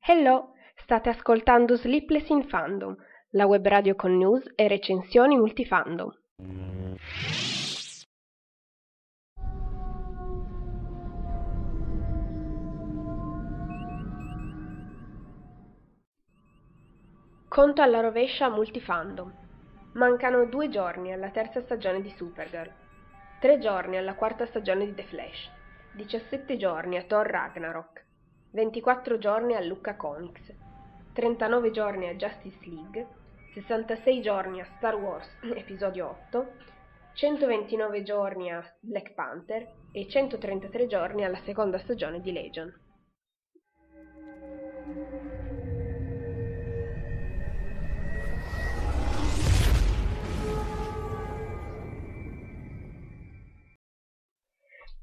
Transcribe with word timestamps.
Hello, 0.00 0.52
state 0.74 1.08
ascoltando 1.08 1.76
Sleepless 1.76 2.28
in 2.28 2.46
Fandom, 2.48 2.96
la 3.30 3.46
web 3.46 3.66
radio 3.66 3.94
con 3.94 4.16
news 4.16 4.42
e 4.54 4.68
recensioni 4.68 5.36
multifandom. 5.36 6.10
Conto 17.48 17.82
alla 17.82 18.00
rovescia 18.00 18.48
multifandom. 18.50 19.32
Mancano 19.94 20.44
due 20.44 20.68
giorni 20.68 21.12
alla 21.12 21.30
terza 21.30 21.60
stagione 21.62 22.02
di 22.02 22.10
Supergirl, 22.10 22.70
tre 23.40 23.58
giorni 23.58 23.96
alla 23.96 24.14
quarta 24.14 24.46
stagione 24.46 24.84
di 24.84 24.94
The 24.94 25.02
Flash, 25.04 25.50
17 25.98 26.56
giorni 26.56 26.96
a 26.96 27.02
Thor 27.02 27.26
Ragnarok, 27.26 28.04
24 28.52 29.18
giorni 29.18 29.56
a 29.56 29.60
Lucca 29.60 29.96
Comics, 29.96 30.54
39 31.12 31.72
giorni 31.72 32.08
a 32.08 32.14
Justice 32.14 32.56
League, 32.66 33.06
66 33.52 34.22
giorni 34.22 34.60
a 34.60 34.68
Star 34.76 34.94
Wars 34.94 35.28
Episodio 35.42 36.18
8, 36.30 36.52
129 37.14 38.04
giorni 38.04 38.52
a 38.52 38.64
Black 38.78 39.12
Panther 39.14 39.74
e 39.90 40.06
133 40.08 40.86
giorni 40.86 41.24
alla 41.24 41.40
seconda 41.44 41.78
stagione 41.78 42.20
di 42.20 42.30
Legion. 42.30 42.72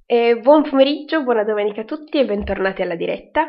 E 0.08 0.38
buon 0.38 0.62
pomeriggio, 0.62 1.24
buona 1.24 1.44
domenica 1.44 1.82
a 1.82 1.84
tutti 1.84 2.20
e 2.20 2.26
bentornati 2.26 2.84
alla 2.84 2.94
diretta. 2.94 3.48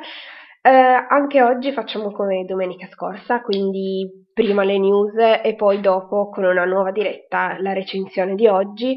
Eh, 0.62 0.70
anche 0.70 1.42
oggi 1.42 1.70
facciamo 1.70 2.10
come 2.12 2.46
domenica 2.46 2.88
scorsa, 2.88 3.42
quindi 3.42 4.26
prima 4.32 4.64
le 4.64 4.78
news 4.78 5.12
e 5.42 5.54
poi 5.54 5.80
dopo 5.80 6.30
con 6.30 6.44
una 6.44 6.64
nuova 6.64 6.92
diretta 6.92 7.60
la 7.60 7.74
recensione 7.74 8.34
di 8.34 8.46
oggi, 8.46 8.96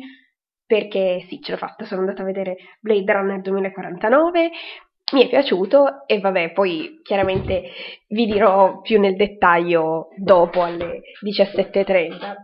perché 0.66 1.26
sì, 1.28 1.42
ce 1.42 1.52
l'ho 1.52 1.58
fatta, 1.58 1.84
sono 1.84 2.00
andata 2.00 2.22
a 2.22 2.26
vedere 2.26 2.56
Blade 2.80 3.12
Runner 3.12 3.42
2049, 3.42 4.50
mi 5.12 5.24
è 5.26 5.28
piaciuto 5.28 6.08
e 6.08 6.22
vabbè, 6.22 6.54
poi 6.54 7.02
chiaramente 7.04 7.64
vi 8.08 8.26
dirò 8.26 8.80
più 8.80 9.02
nel 9.02 9.18
dettaglio 9.18 10.08
dopo 10.16 10.64
alle 10.64 11.02
17.30. 11.26 12.36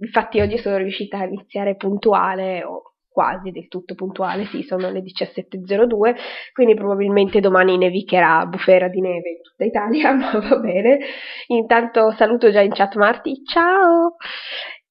Infatti 0.00 0.40
oggi 0.40 0.58
sono 0.58 0.78
riuscita 0.78 1.18
a 1.18 1.26
iniziare 1.26 1.76
puntuale, 1.76 2.64
o 2.64 2.93
quasi 3.14 3.52
del 3.52 3.68
tutto 3.68 3.94
puntuale, 3.94 4.44
sì, 4.46 4.64
sono 4.64 4.90
le 4.90 5.00
17.02, 5.00 6.16
quindi 6.52 6.74
probabilmente 6.74 7.38
domani 7.38 7.78
nevicherà 7.78 8.44
bufera 8.46 8.88
di 8.88 9.00
neve 9.00 9.30
in 9.30 9.40
tutta 9.40 9.64
Italia, 9.64 10.10
ma 10.18 10.36
va 10.36 10.58
bene. 10.58 10.98
Intanto 11.46 12.10
saluto 12.10 12.50
già 12.50 12.60
in 12.60 12.72
chat 12.72 12.96
Marti, 12.96 13.44
ciao! 13.44 14.16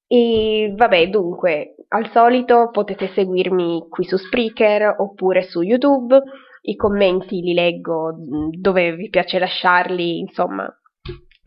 E 0.06 0.72
vabbè, 0.74 1.08
dunque, 1.08 1.74
al 1.88 2.10
solito 2.12 2.70
potete 2.70 3.08
seguirmi 3.08 3.88
qui 3.90 4.04
su 4.04 4.16
Spreaker 4.16 4.94
oppure 5.00 5.42
su 5.42 5.60
YouTube, 5.60 6.18
i 6.62 6.76
commenti 6.76 7.40
li 7.40 7.52
leggo 7.52 8.14
dove 8.58 8.94
vi 8.94 9.10
piace 9.10 9.38
lasciarli, 9.38 10.20
insomma, 10.20 10.66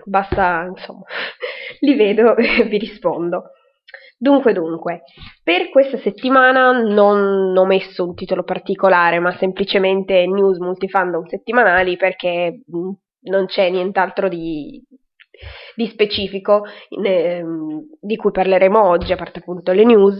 basta, 0.05 0.63
insomma, 0.69 1.05
li 1.81 1.95
vedo 1.95 2.35
e 2.35 2.65
vi 2.65 2.77
rispondo. 2.77 3.53
Dunque, 4.19 4.51
dunque, 4.51 5.03
per 5.43 5.69
questa 5.69 5.99
settimana 5.99 6.71
non 6.71 7.55
ho 7.55 7.65
messo 7.65 8.03
un 8.03 8.15
titolo 8.15 8.43
particolare, 8.43 9.19
ma 9.19 9.37
semplicemente 9.37 10.25
news 10.25 10.57
multifandom 10.57 11.25
settimanali 11.27 11.97
perché 11.97 12.61
mm, 12.75 12.89
non 13.29 13.45
c'è 13.45 13.69
nient'altro 13.69 14.27
di, 14.27 14.83
di 15.75 15.87
specifico 15.87 16.63
ne, 16.99 17.43
di 17.99 18.15
cui 18.15 18.31
parleremo 18.31 18.83
oggi, 18.83 19.11
a 19.13 19.17
parte 19.17 19.39
appunto 19.39 19.71
le 19.71 19.83
news. 19.85 20.19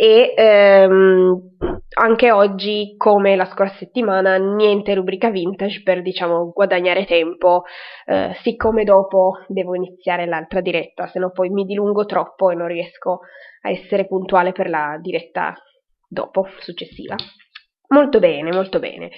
E 0.00 0.32
ehm, 0.36 1.56
anche 1.94 2.30
oggi, 2.30 2.94
come 2.96 3.34
la 3.34 3.46
scorsa 3.46 3.74
settimana, 3.78 4.36
niente 4.36 4.94
rubrica 4.94 5.28
vintage 5.28 5.82
per 5.82 6.02
diciamo 6.02 6.52
guadagnare 6.52 7.04
tempo, 7.04 7.64
eh, 8.06 8.32
siccome 8.44 8.84
dopo 8.84 9.38
devo 9.48 9.74
iniziare 9.74 10.24
l'altra 10.24 10.60
diretta, 10.60 11.08
se 11.08 11.18
no 11.18 11.32
poi 11.32 11.48
mi 11.48 11.64
dilungo 11.64 12.06
troppo 12.06 12.50
e 12.50 12.54
non 12.54 12.68
riesco 12.68 13.22
a 13.62 13.70
essere 13.70 14.06
puntuale 14.06 14.52
per 14.52 14.68
la 14.68 15.00
diretta 15.02 15.52
dopo, 16.06 16.46
successiva. 16.60 17.16
Molto 17.88 18.20
bene, 18.20 18.52
molto 18.52 18.78
bene. 18.78 19.10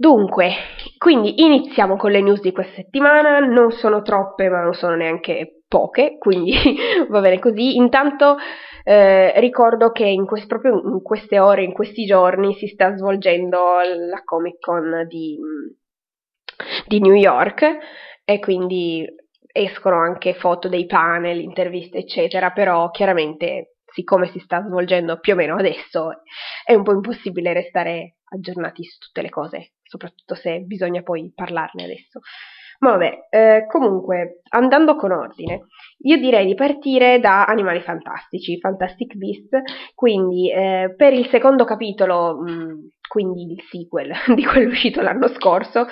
Dunque, 0.00 0.48
quindi 0.96 1.42
iniziamo 1.42 1.96
con 1.96 2.10
le 2.10 2.22
news 2.22 2.40
di 2.40 2.52
questa 2.52 2.76
settimana, 2.76 3.38
non 3.40 3.70
sono 3.70 4.00
troppe 4.00 4.48
ma 4.48 4.62
non 4.62 4.72
sono 4.72 4.94
neanche 4.94 5.64
poche, 5.68 6.16
quindi 6.16 6.54
va 7.10 7.20
bene 7.20 7.38
così. 7.38 7.76
Intanto 7.76 8.38
eh, 8.82 9.38
ricordo 9.40 9.92
che 9.92 10.06
in 10.06 10.24
quest- 10.24 10.46
proprio 10.46 10.80
in 10.82 11.02
queste 11.02 11.38
ore, 11.38 11.64
in 11.64 11.74
questi 11.74 12.06
giorni, 12.06 12.54
si 12.54 12.66
sta 12.68 12.96
svolgendo 12.96 13.80
la 14.08 14.22
Comic 14.24 14.58
Con 14.60 15.04
di, 15.06 15.36
di 16.86 17.00
New 17.00 17.12
York 17.12 17.62
e 18.24 18.38
quindi 18.38 19.06
escono 19.52 19.96
anche 19.96 20.32
foto 20.32 20.68
dei 20.68 20.86
panel, 20.86 21.40
interviste, 21.40 21.98
eccetera, 21.98 22.52
però 22.52 22.90
chiaramente 22.90 23.74
siccome 23.92 24.30
si 24.30 24.38
sta 24.38 24.64
svolgendo 24.66 25.18
più 25.18 25.34
o 25.34 25.36
meno 25.36 25.56
adesso 25.56 26.22
è 26.64 26.72
un 26.72 26.84
po' 26.84 26.92
impossibile 26.92 27.52
restare 27.52 28.18
aggiornati 28.32 28.84
su 28.84 28.98
tutte 28.98 29.20
le 29.20 29.28
cose, 29.28 29.72
soprattutto 29.90 30.36
se 30.36 30.60
bisogna 30.60 31.02
poi 31.02 31.32
parlarne 31.34 31.84
adesso. 31.84 32.20
Ma 32.78 32.92
vabbè, 32.92 33.26
eh, 33.28 33.66
comunque, 33.68 34.40
andando 34.50 34.96
con 34.96 35.10
ordine, 35.10 35.66
io 35.98 36.16
direi 36.16 36.46
di 36.46 36.54
partire 36.54 37.20
da 37.20 37.44
Animali 37.44 37.80
Fantastici, 37.80 38.58
Fantastic 38.58 39.16
Beasts, 39.16 39.92
quindi 39.94 40.50
eh, 40.50 40.94
per 40.96 41.12
il 41.12 41.28
secondo 41.28 41.64
capitolo, 41.64 42.40
mh, 42.40 42.50
mm, 42.50 42.78
quindi 43.06 43.52
il 43.52 43.62
sequel 43.68 44.12
di 44.34 44.44
quello 44.44 44.70
uscito 44.70 45.02
l'anno 45.02 45.28
scorso, 45.28 45.88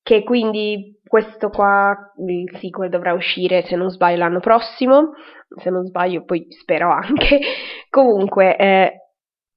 che 0.00 0.22
quindi 0.22 1.00
questo 1.04 1.48
qua, 1.48 1.96
il 2.24 2.56
sequel 2.60 2.90
dovrà 2.90 3.14
uscire 3.14 3.62
se 3.62 3.74
non 3.74 3.90
sbaglio 3.90 4.18
l'anno 4.18 4.40
prossimo, 4.40 5.14
se 5.60 5.70
non 5.70 5.86
sbaglio 5.86 6.24
poi 6.24 6.46
spero 6.50 6.90
anche, 6.90 7.40
comunque... 7.90 8.56
Eh, 8.56 9.02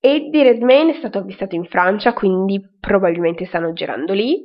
Eddie 0.02 0.44
Redmayne 0.44 0.94
è 0.94 0.98
stato 0.98 1.20
avvistato 1.20 1.56
in 1.56 1.66
Francia, 1.66 2.14
quindi 2.14 2.60
probabilmente 2.80 3.46
stanno 3.46 3.72
girando 3.72 4.14
lì 4.14 4.44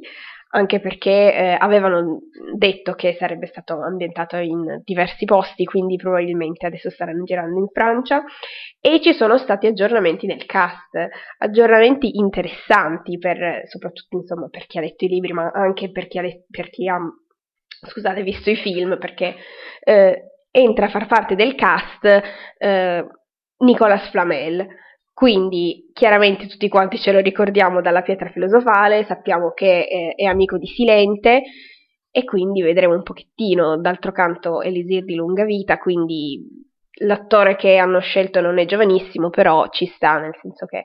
anche 0.50 0.80
perché 0.80 1.34
eh, 1.34 1.56
avevano 1.58 2.20
detto 2.56 2.94
che 2.94 3.16
sarebbe 3.18 3.46
stato 3.46 3.82
ambientato 3.82 4.36
in 4.36 4.80
diversi 4.84 5.24
posti, 5.24 5.64
quindi 5.64 5.96
probabilmente 5.96 6.66
adesso 6.66 6.88
staranno 6.88 7.24
girando 7.24 7.58
in 7.58 7.68
Francia. 7.68 8.24
E 8.80 9.00
ci 9.02 9.12
sono 9.12 9.36
stati 9.38 9.66
aggiornamenti 9.66 10.26
nel 10.26 10.46
cast, 10.46 10.96
aggiornamenti 11.38 12.16
interessanti 12.16 13.18
per, 13.18 13.62
soprattutto 13.66 14.16
insomma, 14.16 14.48
per 14.48 14.66
chi 14.66 14.78
ha 14.78 14.80
letto 14.80 15.04
i 15.04 15.08
libri, 15.08 15.32
ma 15.32 15.50
anche 15.52 15.90
per 15.90 16.06
chi 16.06 16.18
ha, 16.18 16.22
let- 16.22 16.46
per 16.48 16.70
chi 16.70 16.88
ha 16.88 16.98
scusate, 17.88 18.22
visto 18.22 18.48
i 18.48 18.56
film, 18.56 18.96
perché 18.98 19.34
eh, 19.80 20.22
entra 20.50 20.86
a 20.86 20.90
far 20.90 21.06
parte 21.06 21.34
del 21.34 21.54
cast 21.54 22.22
eh, 22.56 23.06
Nicolas 23.58 24.08
Flamel 24.10 24.66
quindi 25.16 25.88
chiaramente 25.94 26.46
tutti 26.46 26.68
quanti 26.68 26.98
ce 26.98 27.10
lo 27.10 27.20
ricordiamo 27.20 27.80
dalla 27.80 28.02
pietra 28.02 28.28
filosofale, 28.28 29.06
sappiamo 29.06 29.52
che 29.52 29.86
è, 29.86 30.14
è 30.14 30.24
amico 30.24 30.58
di 30.58 30.66
Silente 30.66 31.42
e 32.10 32.24
quindi 32.24 32.60
vedremo 32.60 32.92
un 32.92 33.02
pochettino. 33.02 33.80
D'altro 33.80 34.12
canto 34.12 34.60
Elisir 34.60 35.04
di 35.04 35.14
lunga 35.14 35.44
vita, 35.44 35.78
quindi 35.78 36.46
l'attore 37.00 37.56
che 37.56 37.78
hanno 37.78 37.98
scelto 38.00 38.42
non 38.42 38.58
è 38.58 38.66
giovanissimo, 38.66 39.30
però 39.30 39.70
ci 39.70 39.86
sta, 39.86 40.18
nel 40.18 40.36
senso 40.38 40.66
che 40.66 40.84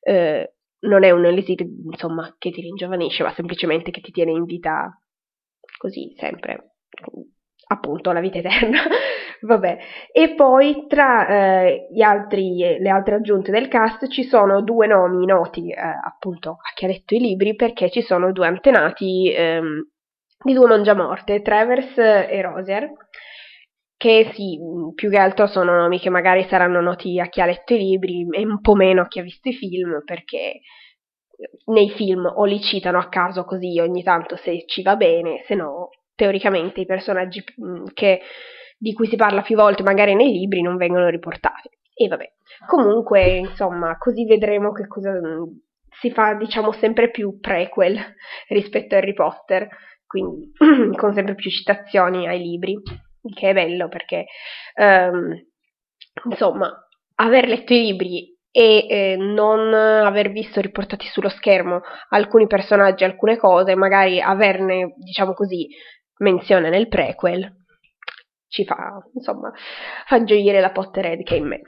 eh, 0.00 0.54
non 0.80 1.04
è 1.04 1.12
un 1.12 1.26
Elisir 1.26 1.60
insomma, 1.60 2.34
che 2.36 2.50
ti 2.50 2.60
ringiovanisce, 2.60 3.22
ma 3.22 3.32
semplicemente 3.32 3.92
che 3.92 4.00
ti 4.00 4.10
tiene 4.10 4.32
in 4.32 4.42
vita 4.42 4.90
così 5.78 6.12
sempre 6.16 6.72
appunto 7.68 8.12
la 8.12 8.20
vita 8.20 8.38
eterna. 8.38 8.80
Vabbè. 9.40 9.78
E 10.12 10.34
poi 10.34 10.86
tra 10.88 11.28
eh, 11.28 11.88
altri, 12.02 12.78
le 12.78 12.88
altre 12.88 13.16
aggiunte 13.16 13.50
del 13.52 13.68
cast 13.68 14.08
ci 14.08 14.24
sono 14.24 14.62
due 14.62 14.86
nomi 14.86 15.24
noti 15.26 15.70
eh, 15.70 15.78
appunto 15.78 16.50
a 16.50 16.72
chi 16.74 16.84
ha 16.84 16.88
letto 16.88 17.14
i 17.14 17.20
libri 17.20 17.54
perché 17.54 17.90
ci 17.90 18.02
sono 18.02 18.32
due 18.32 18.46
antenati 18.46 19.32
ehm, 19.32 19.88
di 20.42 20.52
due 20.52 20.66
mangiamorte, 20.68 21.42
Travers 21.42 21.98
e 21.98 22.40
Rosier, 22.42 22.90
che 23.96 24.30
sì, 24.34 24.58
più 24.94 25.10
che 25.10 25.18
altro 25.18 25.46
sono 25.46 25.74
nomi 25.74 25.98
che 25.98 26.10
magari 26.10 26.44
saranno 26.48 26.80
noti 26.80 27.18
a 27.18 27.28
chi 27.28 27.40
ha 27.40 27.46
letto 27.46 27.74
i 27.74 27.78
libri 27.78 28.26
e 28.30 28.44
un 28.44 28.60
po' 28.60 28.74
meno 28.74 29.02
a 29.02 29.08
chi 29.08 29.18
ha 29.18 29.22
visto 29.22 29.48
i 29.48 29.54
film 29.54 30.02
perché 30.04 30.60
nei 31.66 31.90
film 31.90 32.24
o 32.32 32.44
li 32.44 32.60
citano 32.60 32.98
a 32.98 33.08
caso 33.08 33.44
così 33.44 33.78
ogni 33.80 34.02
tanto 34.02 34.36
se 34.36 34.64
ci 34.66 34.82
va 34.82 34.96
bene, 34.96 35.42
se 35.46 35.54
no 35.54 35.90
teoricamente 36.18 36.80
i 36.80 36.86
personaggi 36.86 37.44
mm, 37.62 37.84
che, 37.94 38.20
di 38.76 38.92
cui 38.92 39.06
si 39.06 39.14
parla 39.14 39.42
più 39.42 39.54
volte 39.54 39.84
magari 39.84 40.16
nei 40.16 40.32
libri 40.32 40.62
non 40.62 40.76
vengono 40.76 41.08
riportati. 41.08 41.70
E 41.94 42.08
vabbè, 42.08 42.28
comunque, 42.66 43.36
insomma, 43.36 43.96
così 43.98 44.24
vedremo 44.24 44.72
che 44.72 44.88
cosa, 44.88 45.12
mm, 45.12 45.44
si 46.00 46.10
fa 46.10 46.34
diciamo 46.34 46.72
sempre 46.72 47.10
più 47.10 47.38
prequel 47.38 47.96
rispetto 48.48 48.94
a 48.96 48.98
Harry 48.98 49.14
Potter, 49.14 49.68
quindi 50.06 50.50
con 50.96 51.14
sempre 51.14 51.36
più 51.36 51.50
citazioni 51.50 52.26
ai 52.26 52.40
libri, 52.40 52.80
che 53.34 53.50
è 53.50 53.52
bello 53.52 53.88
perché 53.88 54.24
um, 54.76 55.34
insomma 56.30 56.72
aver 57.16 57.46
letto 57.46 57.74
i 57.74 57.82
libri 57.82 58.38
e 58.50 58.86
eh, 58.88 59.16
non 59.16 59.72
aver 59.74 60.30
visto 60.30 60.60
riportati 60.60 61.06
sullo 61.06 61.28
schermo 61.28 61.80
alcuni 62.08 62.46
personaggi, 62.46 63.04
alcune 63.04 63.36
cose, 63.36 63.76
magari 63.76 64.20
averne, 64.20 64.94
diciamo 64.96 65.32
così, 65.32 65.68
menzione 66.18 66.70
nel 66.70 66.88
prequel, 66.88 67.50
ci 68.48 68.64
fa, 68.64 68.98
insomma, 69.14 69.52
fa 70.06 70.24
gioire 70.24 70.60
la 70.60 70.70
Potterhead 70.70 71.22
che 71.22 71.34
è 71.34 71.38
in 71.38 71.46
me. 71.46 71.60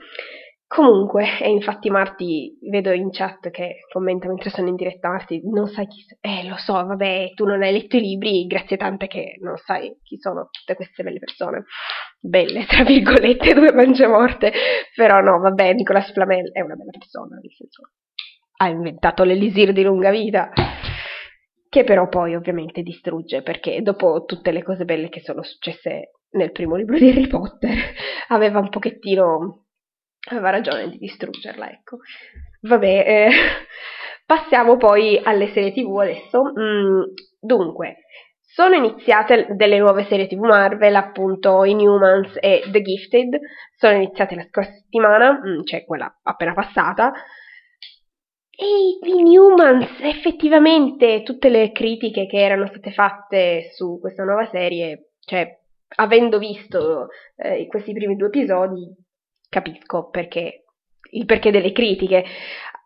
Comunque, 0.73 1.37
e 1.41 1.49
infatti 1.49 1.89
Marti 1.89 2.57
vedo 2.69 2.93
in 2.93 3.11
chat 3.11 3.49
che 3.49 3.79
commenta 3.91 4.29
mentre 4.29 4.49
sono 4.49 4.69
in 4.69 4.75
diretta 4.75 5.09
Marti, 5.09 5.41
non 5.43 5.67
sai 5.67 5.85
chi 5.85 6.05
eh 6.21 6.47
lo 6.47 6.55
so, 6.55 6.71
vabbè, 6.71 7.33
tu 7.35 7.43
non 7.43 7.61
hai 7.61 7.73
letto 7.73 7.97
i 7.97 7.99
libri, 7.99 8.47
grazie 8.47 8.77
tante 8.77 9.07
che 9.07 9.35
non 9.41 9.57
sai 9.57 9.93
chi 10.01 10.17
sono 10.17 10.47
tutte 10.49 10.75
queste 10.75 11.03
belle 11.03 11.19
persone, 11.19 11.65
belle, 12.21 12.65
tra 12.67 12.85
virgolette, 12.85 13.51
due 13.53 14.07
morte, 14.07 14.53
però 14.95 15.19
no, 15.19 15.39
vabbè, 15.39 15.73
Nicolas 15.73 16.09
Flamel 16.13 16.53
è 16.53 16.61
una 16.61 16.75
bella 16.75 16.91
persona, 16.97 17.35
nel 17.35 17.51
senso, 17.51 17.89
ha 18.61 18.69
inventato 18.69 19.25
l'elisir 19.25 19.73
di 19.73 19.83
lunga 19.83 20.09
vita, 20.09 20.51
che 21.71 21.85
però 21.85 22.09
poi 22.09 22.35
ovviamente 22.35 22.81
distrugge, 22.81 23.43
perché 23.43 23.81
dopo 23.81 24.25
tutte 24.25 24.51
le 24.51 24.61
cose 24.61 24.83
belle 24.83 25.07
che 25.07 25.21
sono 25.21 25.41
successe 25.41 26.11
nel 26.31 26.51
primo 26.51 26.75
libro 26.75 26.97
di 26.97 27.09
Harry 27.09 27.27
Potter, 27.27 27.71
aveva 28.27 28.59
un 28.59 28.67
pochettino 28.67 29.67
aveva 30.29 30.49
ragione 30.49 30.89
di 30.89 30.97
distruggerla, 30.97 31.71
ecco. 31.71 31.99
Vabbè, 32.63 33.03
eh, 33.07 33.29
passiamo 34.25 34.75
poi 34.75 35.17
alle 35.23 35.47
serie 35.53 35.71
tv 35.71 35.95
adesso. 35.99 36.41
Mm, 36.59 37.03
dunque, 37.39 37.99
sono 38.41 38.75
iniziate 38.75 39.47
delle 39.51 39.79
nuove 39.79 40.03
serie 40.09 40.27
tv 40.27 40.41
Marvel, 40.41 40.95
appunto 40.95 41.63
Inhumans 41.63 42.35
e 42.41 42.63
The 42.69 42.81
Gifted, 42.81 43.39
sono 43.77 43.95
iniziate 43.95 44.35
la 44.35 44.45
scorsa 44.49 44.73
settimana, 44.73 45.39
mm, 45.39 45.63
cioè 45.63 45.85
quella 45.85 46.19
appena 46.21 46.53
passata, 46.53 47.13
e 48.61 49.09
Inhumans, 49.09 49.87
effettivamente, 50.01 51.23
tutte 51.23 51.49
le 51.49 51.71
critiche 51.71 52.27
che 52.27 52.37
erano 52.37 52.67
state 52.67 52.91
fatte 52.91 53.71
su 53.73 53.97
questa 53.99 54.23
nuova 54.23 54.47
serie, 54.51 55.13
cioè, 55.25 55.59
avendo 55.95 56.37
visto 56.37 57.07
eh, 57.37 57.65
questi 57.65 57.91
primi 57.91 58.15
due 58.15 58.27
episodi, 58.27 58.87
capisco 59.49 60.09
perché, 60.09 60.65
il 61.13 61.25
perché 61.25 61.49
delle 61.49 61.71
critiche, 61.71 62.23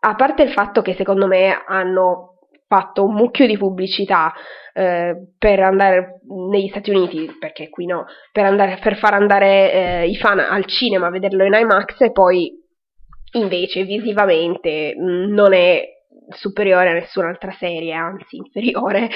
a 0.00 0.14
parte 0.14 0.44
il 0.44 0.52
fatto 0.52 0.80
che 0.80 0.94
secondo 0.94 1.26
me 1.26 1.62
hanno 1.66 2.38
fatto 2.66 3.04
un 3.04 3.14
mucchio 3.14 3.46
di 3.46 3.58
pubblicità 3.58 4.32
eh, 4.72 5.14
per 5.36 5.60
andare 5.60 6.20
negli 6.50 6.68
Stati 6.68 6.90
Uniti, 6.90 7.36
perché 7.38 7.68
qui 7.68 7.84
no, 7.84 8.06
per, 8.32 8.46
andare, 8.46 8.78
per 8.80 8.96
far 8.96 9.12
andare 9.12 9.72
eh, 9.72 10.06
i 10.08 10.16
fan 10.16 10.38
al 10.38 10.64
cinema 10.64 11.08
a 11.08 11.10
vederlo 11.10 11.44
in 11.44 11.52
IMAX 11.52 12.00
e 12.00 12.12
poi 12.12 12.64
invece 13.32 13.84
visivamente 13.84 14.94
non 14.96 15.52
è 15.52 15.84
superiore 16.28 16.90
a 16.90 16.94
nessun'altra 16.94 17.52
serie, 17.52 17.92
anzi 17.92 18.36
inferiore. 18.36 19.08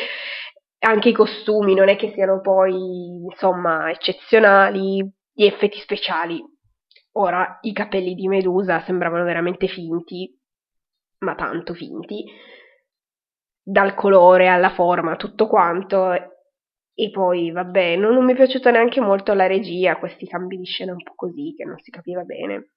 Anche 0.81 1.11
i 1.11 1.15
costumi 1.15 1.75
non 1.75 1.89
è 1.89 1.97
che 1.97 2.13
siano 2.13 2.41
poi 2.41 3.25
insomma 3.31 3.91
eccezionali, 3.91 4.99
gli 5.33 5.45
effetti 5.45 5.79
speciali 5.79 6.43
Ora, 7.13 7.59
i 7.63 7.73
capelli 7.73 8.15
di 8.15 8.29
Medusa 8.29 8.81
sembravano 8.83 9.25
veramente 9.25 9.67
finti, 9.67 10.33
ma 11.19 11.35
tanto 11.35 11.75
finti, 11.75 12.25
dal 13.63 13.95
colore 13.95 14.47
alla 14.49 14.71
forma, 14.71 15.17
tutto 15.17 15.49
quanto. 15.49 16.13
E 16.95 17.11
poi, 17.11 17.51
vabbè, 17.51 17.97
non, 17.97 18.15
non 18.15 18.25
mi 18.25 18.33
è 18.33 18.37
piaciuta 18.37 18.71
neanche 18.71 19.01
molto 19.01 19.33
la 19.35 19.47
regia, 19.47 19.99
questi 19.99 20.27
cambi 20.27 20.57
di 20.57 20.65
scena 20.65 20.93
un 20.93 21.03
po' 21.03 21.15
così, 21.17 21.55
che 21.57 21.65
non 21.65 21.79
si 21.79 21.91
capiva 21.91 22.23
bene. 22.23 22.73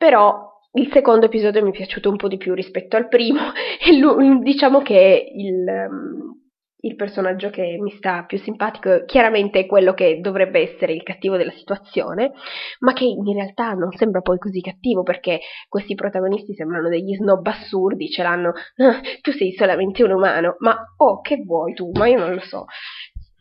Però 0.00 0.48
il 0.72 0.88
secondo 0.92 1.26
episodio 1.26 1.62
mi 1.62 1.72
è 1.72 1.74
piaciuto 1.74 2.08
un 2.08 2.16
po' 2.16 2.26
di 2.26 2.38
più 2.38 2.54
rispetto 2.54 2.96
al 2.96 3.08
primo 3.08 3.52
e 3.84 3.98
lui, 3.98 4.38
diciamo 4.38 4.80
che 4.80 5.30
il, 5.30 5.62
il 6.80 6.94
personaggio 6.96 7.50
che 7.50 7.76
mi 7.78 7.90
sta 7.90 8.24
più 8.24 8.38
simpatico 8.38 9.04
chiaramente 9.04 9.58
è 9.58 9.66
quello 9.66 9.92
che 9.92 10.20
dovrebbe 10.22 10.72
essere 10.72 10.94
il 10.94 11.02
cattivo 11.02 11.36
della 11.36 11.50
situazione, 11.50 12.32
ma 12.78 12.94
che 12.94 13.04
in 13.04 13.30
realtà 13.34 13.72
non 13.72 13.92
sembra 13.92 14.22
poi 14.22 14.38
così 14.38 14.62
cattivo 14.62 15.02
perché 15.02 15.40
questi 15.68 15.94
protagonisti 15.94 16.54
sembrano 16.54 16.88
degli 16.88 17.14
snob 17.16 17.46
assurdi, 17.46 18.08
ce 18.08 18.22
l'hanno, 18.22 18.54
ah, 18.76 19.00
tu 19.20 19.32
sei 19.32 19.52
solamente 19.52 20.02
un 20.02 20.12
umano, 20.12 20.56
ma 20.60 20.82
oh 20.96 21.20
che 21.20 21.42
vuoi 21.44 21.74
tu, 21.74 21.90
ma 21.92 22.06
io 22.06 22.18
non 22.18 22.32
lo 22.32 22.40
so. 22.40 22.64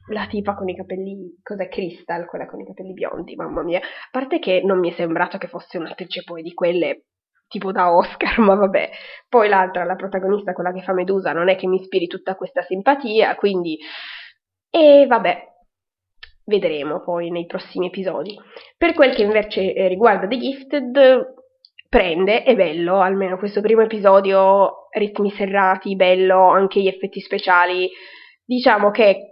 La 0.09 0.27
tipa 0.27 0.55
con 0.55 0.67
i 0.69 0.75
capelli, 0.75 1.39
cos'è 1.43 1.67
Crystal, 1.67 2.25
quella 2.25 2.47
con 2.47 2.59
i 2.59 2.65
capelli 2.65 2.93
biondi, 2.93 3.35
mamma 3.35 3.63
mia. 3.63 3.79
A 3.79 3.83
parte 4.11 4.39
che 4.39 4.61
non 4.63 4.79
mi 4.79 4.91
è 4.91 4.95
sembrato 4.95 5.37
che 5.37 5.47
fosse 5.47 5.77
un'attrice 5.77 6.23
poi 6.23 6.41
di 6.41 6.53
quelle 6.53 7.05
tipo 7.47 7.71
da 7.71 7.93
Oscar, 7.93 8.39
ma 8.39 8.55
vabbè. 8.55 8.89
Poi 9.27 9.49
l'altra, 9.49 9.83
la 9.83 9.95
protagonista, 9.95 10.53
quella 10.53 10.71
che 10.71 10.81
fa 10.81 10.93
Medusa, 10.93 11.33
non 11.33 11.49
è 11.49 11.55
che 11.55 11.67
mi 11.67 11.79
ispiri 11.79 12.07
tutta 12.07 12.35
questa 12.35 12.61
simpatia, 12.61 13.35
quindi... 13.35 13.77
E 14.71 15.05
vabbè, 15.07 15.47
vedremo 16.45 17.01
poi 17.01 17.29
nei 17.29 17.45
prossimi 17.45 17.87
episodi. 17.87 18.37
Per 18.77 18.93
quel 18.93 19.15
che 19.15 19.23
invece 19.23 19.73
eh, 19.73 19.87
riguarda 19.87 20.27
The 20.27 20.37
Gifted, 20.37 21.37
prende, 21.89 22.43
è 22.43 22.55
bello, 22.55 22.99
almeno 22.99 23.37
questo 23.37 23.61
primo 23.61 23.81
episodio, 23.81 24.87
ritmi 24.91 25.31
serrati, 25.31 25.95
bello, 25.95 26.49
anche 26.49 26.81
gli 26.81 26.87
effetti 26.87 27.19
speciali. 27.19 27.89
Diciamo 28.49 28.89
che 28.89 29.29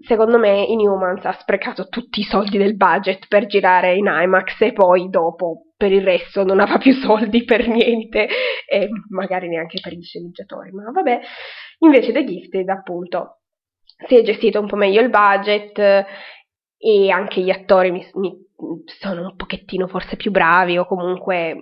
secondo 0.00 0.36
me 0.36 0.64
Inhumans 0.64 1.24
ha 1.26 1.32
sprecato 1.38 1.86
tutti 1.88 2.18
i 2.18 2.24
soldi 2.24 2.58
del 2.58 2.74
budget 2.74 3.28
per 3.28 3.46
girare 3.46 3.94
in 3.94 4.06
IMAX 4.10 4.60
e 4.62 4.72
poi 4.72 5.08
dopo 5.10 5.66
per 5.76 5.92
il 5.92 6.02
resto 6.02 6.42
non 6.42 6.58
aveva 6.58 6.78
più 6.78 6.92
soldi 6.94 7.44
per 7.44 7.68
niente 7.68 8.26
e 8.68 8.88
magari 9.10 9.46
neanche 9.46 9.78
per 9.80 9.92
gli 9.92 10.02
sceneggiatori, 10.02 10.72
ma 10.72 10.90
vabbè. 10.90 11.20
Invece 11.84 12.10
The 12.10 12.24
Gifted, 12.24 12.68
appunto, 12.68 13.42
si 14.08 14.16
è 14.16 14.22
gestito 14.22 14.58
un 14.58 14.66
po' 14.66 14.74
meglio 14.74 15.02
il 15.02 15.10
budget 15.10 15.78
e 16.76 17.10
anche 17.10 17.40
gli 17.40 17.50
attori 17.50 17.92
mi, 17.92 18.04
mi 18.14 18.44
sono 18.86 19.20
un 19.20 19.36
pochettino 19.36 19.86
forse 19.86 20.16
più 20.16 20.32
bravi 20.32 20.78
o 20.78 20.84
comunque 20.84 21.56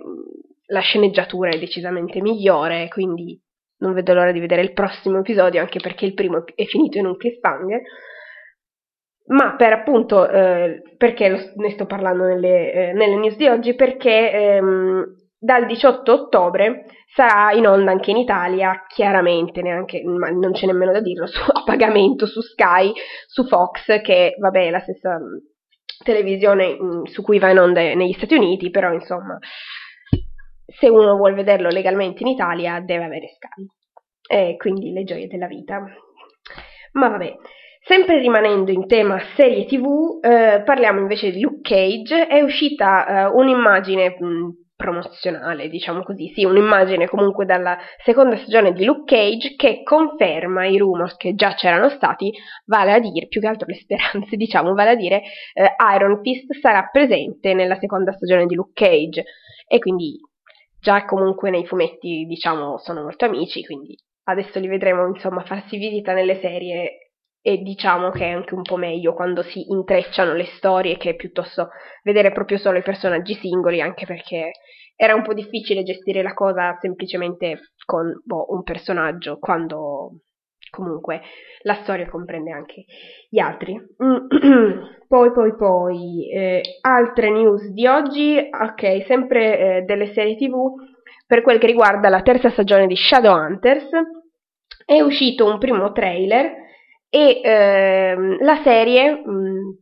la 0.65 0.79
sceneggiatura 0.79 1.51
è 1.51 1.59
decisamente 1.59 2.21
migliore, 2.21 2.87
quindi 2.87 3.39
non 3.79 3.93
vedo 3.93 4.13
l'ora 4.13 4.31
di 4.31 4.39
vedere 4.39 4.61
il 4.61 4.73
prossimo 4.73 5.19
episodio, 5.19 5.61
anche 5.61 5.79
perché 5.79 6.05
il 6.05 6.13
primo 6.13 6.43
è 6.55 6.65
finito 6.65 6.97
in 6.97 7.05
un 7.05 7.17
cliffhanger 7.17 7.81
ma 9.27 9.55
per 9.55 9.73
appunto, 9.73 10.29
eh, 10.29 10.81
perché 10.97 11.27
lo, 11.27 11.37
ne 11.55 11.71
sto 11.71 11.85
parlando 11.85 12.23
nelle, 12.23 12.71
eh, 12.71 12.93
nelle, 12.93 13.15
news 13.15 13.35
di 13.35 13.47
oggi? 13.47 13.75
Perché 13.75 14.31
ehm, 14.31 15.05
dal 15.37 15.65
18 15.65 16.13
ottobre 16.13 16.85
sarà 17.13 17.51
in 17.51 17.67
onda 17.67 17.91
anche 17.91 18.11
in 18.11 18.17
Italia, 18.17 18.85
chiaramente, 18.87 19.61
neanche, 19.61 20.01
ma 20.05 20.29
non 20.29 20.53
c'è 20.53 20.65
nemmeno 20.65 20.93
da 20.93 21.01
dirlo, 21.01 21.25
su, 21.27 21.41
a 21.41 21.63
pagamento 21.65 22.25
su 22.25 22.41
Sky, 22.41 22.93
su 23.27 23.45
Fox, 23.45 24.01
che 24.01 24.35
vabbè 24.39 24.67
è 24.67 24.69
la 24.69 24.79
stessa 24.79 25.19
mm, 25.19 25.37
televisione 26.05 26.77
mh, 26.79 26.85
mm, 26.85 27.03
su 27.03 27.21
cui 27.21 27.39
va 27.39 27.49
in 27.49 27.59
onda 27.59 27.81
negli 27.81 28.13
Stati 28.13 28.35
Uniti, 28.35 28.69
però 28.69 28.93
insomma, 28.93 29.37
se 30.79 30.89
uno 30.89 31.15
vuole 31.15 31.35
vederlo 31.35 31.69
legalmente 31.69 32.23
in 32.23 32.29
Italia 32.29 32.79
deve 32.79 33.03
avere 33.03 33.27
Sky. 33.27 33.65
E 34.29 34.55
quindi 34.57 34.91
le 34.91 35.03
gioie 35.03 35.27
della 35.27 35.47
vita. 35.47 35.83
Ma 36.93 37.09
vabbè. 37.09 37.35
Sempre 37.83 38.19
rimanendo 38.19 38.69
in 38.71 38.85
tema 38.85 39.17
serie 39.35 39.65
tv, 39.65 40.19
eh, 40.21 40.61
parliamo 40.65 40.99
invece 40.99 41.31
di 41.31 41.39
Luke 41.39 41.61
Cage. 41.61 42.27
È 42.27 42.41
uscita 42.41 43.05
eh, 43.05 43.25
un'immagine 43.33 44.17
mh, 44.19 44.25
mm, 44.25 44.49
promozionale, 44.75 45.69
diciamo 45.69 46.03
così, 46.03 46.27
sì, 46.35 46.43
un'immagine 46.43 47.07
comunque 47.07 47.45
dalla 47.45 47.77
seconda 48.03 48.35
stagione 48.37 48.73
di 48.73 48.85
Luke 48.85 49.15
Cage 49.15 49.55
che 49.55 49.83
conferma 49.83 50.65
i 50.67 50.77
rumors 50.77 51.15
che 51.15 51.33
già 51.33 51.55
c'erano 51.55 51.89
stati, 51.89 52.31
vale 52.65 52.91
a 52.91 52.99
dire, 52.99 53.27
più 53.27 53.39
che 53.39 53.47
altro 53.47 53.67
le 53.67 53.75
speranze, 53.75 54.35
diciamo, 54.37 54.73
vale 54.73 54.89
a 54.91 54.95
dire, 54.95 55.23
eh, 55.53 55.75
Iron 55.95 56.21
Fist 56.21 56.59
sarà 56.59 56.89
presente 56.91 57.53
nella 57.53 57.77
seconda 57.79 58.11
stagione 58.11 58.45
di 58.45 58.55
Luke 58.55 58.73
Cage 58.73 59.23
e 59.67 59.79
quindi 59.79 60.19
già 60.87 61.03
comunque 61.03 61.49
nei 61.49 61.65
fumetti, 61.65 62.23
diciamo, 62.23 62.77
sono 62.77 63.01
molto 63.01 63.25
amici, 63.25 63.61
quindi 63.65 63.93
adesso 64.29 64.57
li 64.57 64.67
vedremo, 64.67 65.05
insomma, 65.05 65.43
farsi 65.43 65.75
visita 65.75 66.13
nelle 66.13 66.39
serie 66.39 67.11
e 67.41 67.57
diciamo 67.57 68.09
che 68.09 68.23
è 68.25 68.29
anche 68.29 68.53
un 68.53 68.61
po' 68.61 68.77
meglio 68.77 69.13
quando 69.13 69.41
si 69.41 69.69
intrecciano 69.69 70.31
le 70.33 70.45
storie 70.45 70.95
che 70.95 71.15
piuttosto 71.15 71.69
vedere 72.03 72.31
proprio 72.31 72.57
solo 72.57 72.77
i 72.77 72.83
personaggi 72.83 73.33
singoli, 73.33 73.81
anche 73.81 74.05
perché 74.05 74.51
era 74.95 75.13
un 75.13 75.23
po' 75.23 75.33
difficile 75.33 75.83
gestire 75.83 76.21
la 76.21 76.33
cosa 76.33 76.77
semplicemente 76.79 77.73
con 77.83 78.09
boh, 78.23 78.53
un 78.53 78.63
personaggio, 78.63 79.39
quando 79.39 80.21
comunque 80.69 81.21
la 81.61 81.75
storia 81.83 82.07
comprende 82.07 82.51
anche 82.51 82.85
gli 83.29 83.39
altri. 83.39 83.79
poi, 85.07 85.31
poi, 85.31 85.55
poi, 85.55 86.31
eh, 86.31 86.61
altre 86.81 87.29
news 87.29 87.67
di 87.69 87.87
oggi, 87.87 88.37
ok, 88.37 89.05
sempre 89.05 89.59
eh, 89.59 89.81
delle 89.81 90.13
serie 90.13 90.35
tv. 90.35 90.73
per 91.25 91.41
quel 91.41 91.59
che 91.59 91.67
riguarda 91.67 92.09
la 92.09 92.21
terza 92.21 92.49
stagione 92.49 92.87
di 92.87 92.95
Shadowhunters, 92.95 93.89
è 94.85 95.01
uscito 95.01 95.45
un 95.45 95.57
primo 95.57 95.91
trailer 95.91 96.65
e 97.09 97.41
ehm, 97.43 98.43
la 98.43 98.61
serie, 98.63 99.21
mh, 99.23 99.73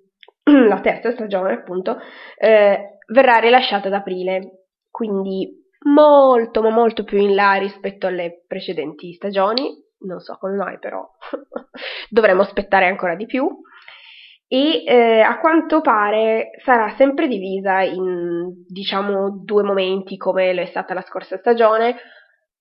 mm, 0.50 0.66
la 0.68 0.80
terza 0.82 1.12
stagione 1.12 1.54
appunto, 1.54 1.98
eh, 2.38 3.00
verrà 3.08 3.38
rilasciata 3.38 3.88
ad 3.88 3.94
aprile, 3.94 4.68
quindi 4.90 5.64
molto 5.86 6.62
ma 6.62 6.70
molto 6.70 7.04
più 7.04 7.20
in 7.20 7.36
là 7.36 7.54
rispetto 7.54 8.08
alle 8.08 8.44
precedenti 8.48 9.14
stagioni, 9.14 9.85
non 10.06 10.20
so 10.20 10.38
come 10.40 10.56
mai 10.56 10.80
però 10.80 11.08
dovremo 12.10 12.42
aspettare 12.42 12.88
ancora 12.88 13.16
di 13.16 13.26
più. 13.26 13.48
E 14.48 14.84
eh, 14.86 15.22
a 15.22 15.40
quanto 15.40 15.82
pare 15.82 16.52
sarà 16.64 16.94
sempre 16.98 17.28
divisa 17.28 17.82
in 17.82 18.64
diciamo 18.68 19.42
due 19.44 19.64
momenti 19.64 20.18
come 20.18 20.54
lo 20.54 20.62
è 20.62 20.68
stata 20.68 20.94
la 20.94 21.02
scorsa 21.02 21.38
stagione 21.38 21.96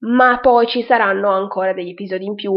ma 0.05 0.39
poi 0.41 0.67
ci 0.67 0.83
saranno 0.83 1.31
ancora 1.31 1.73
degli 1.73 1.91
episodi 1.91 2.25
in 2.25 2.35
più. 2.35 2.53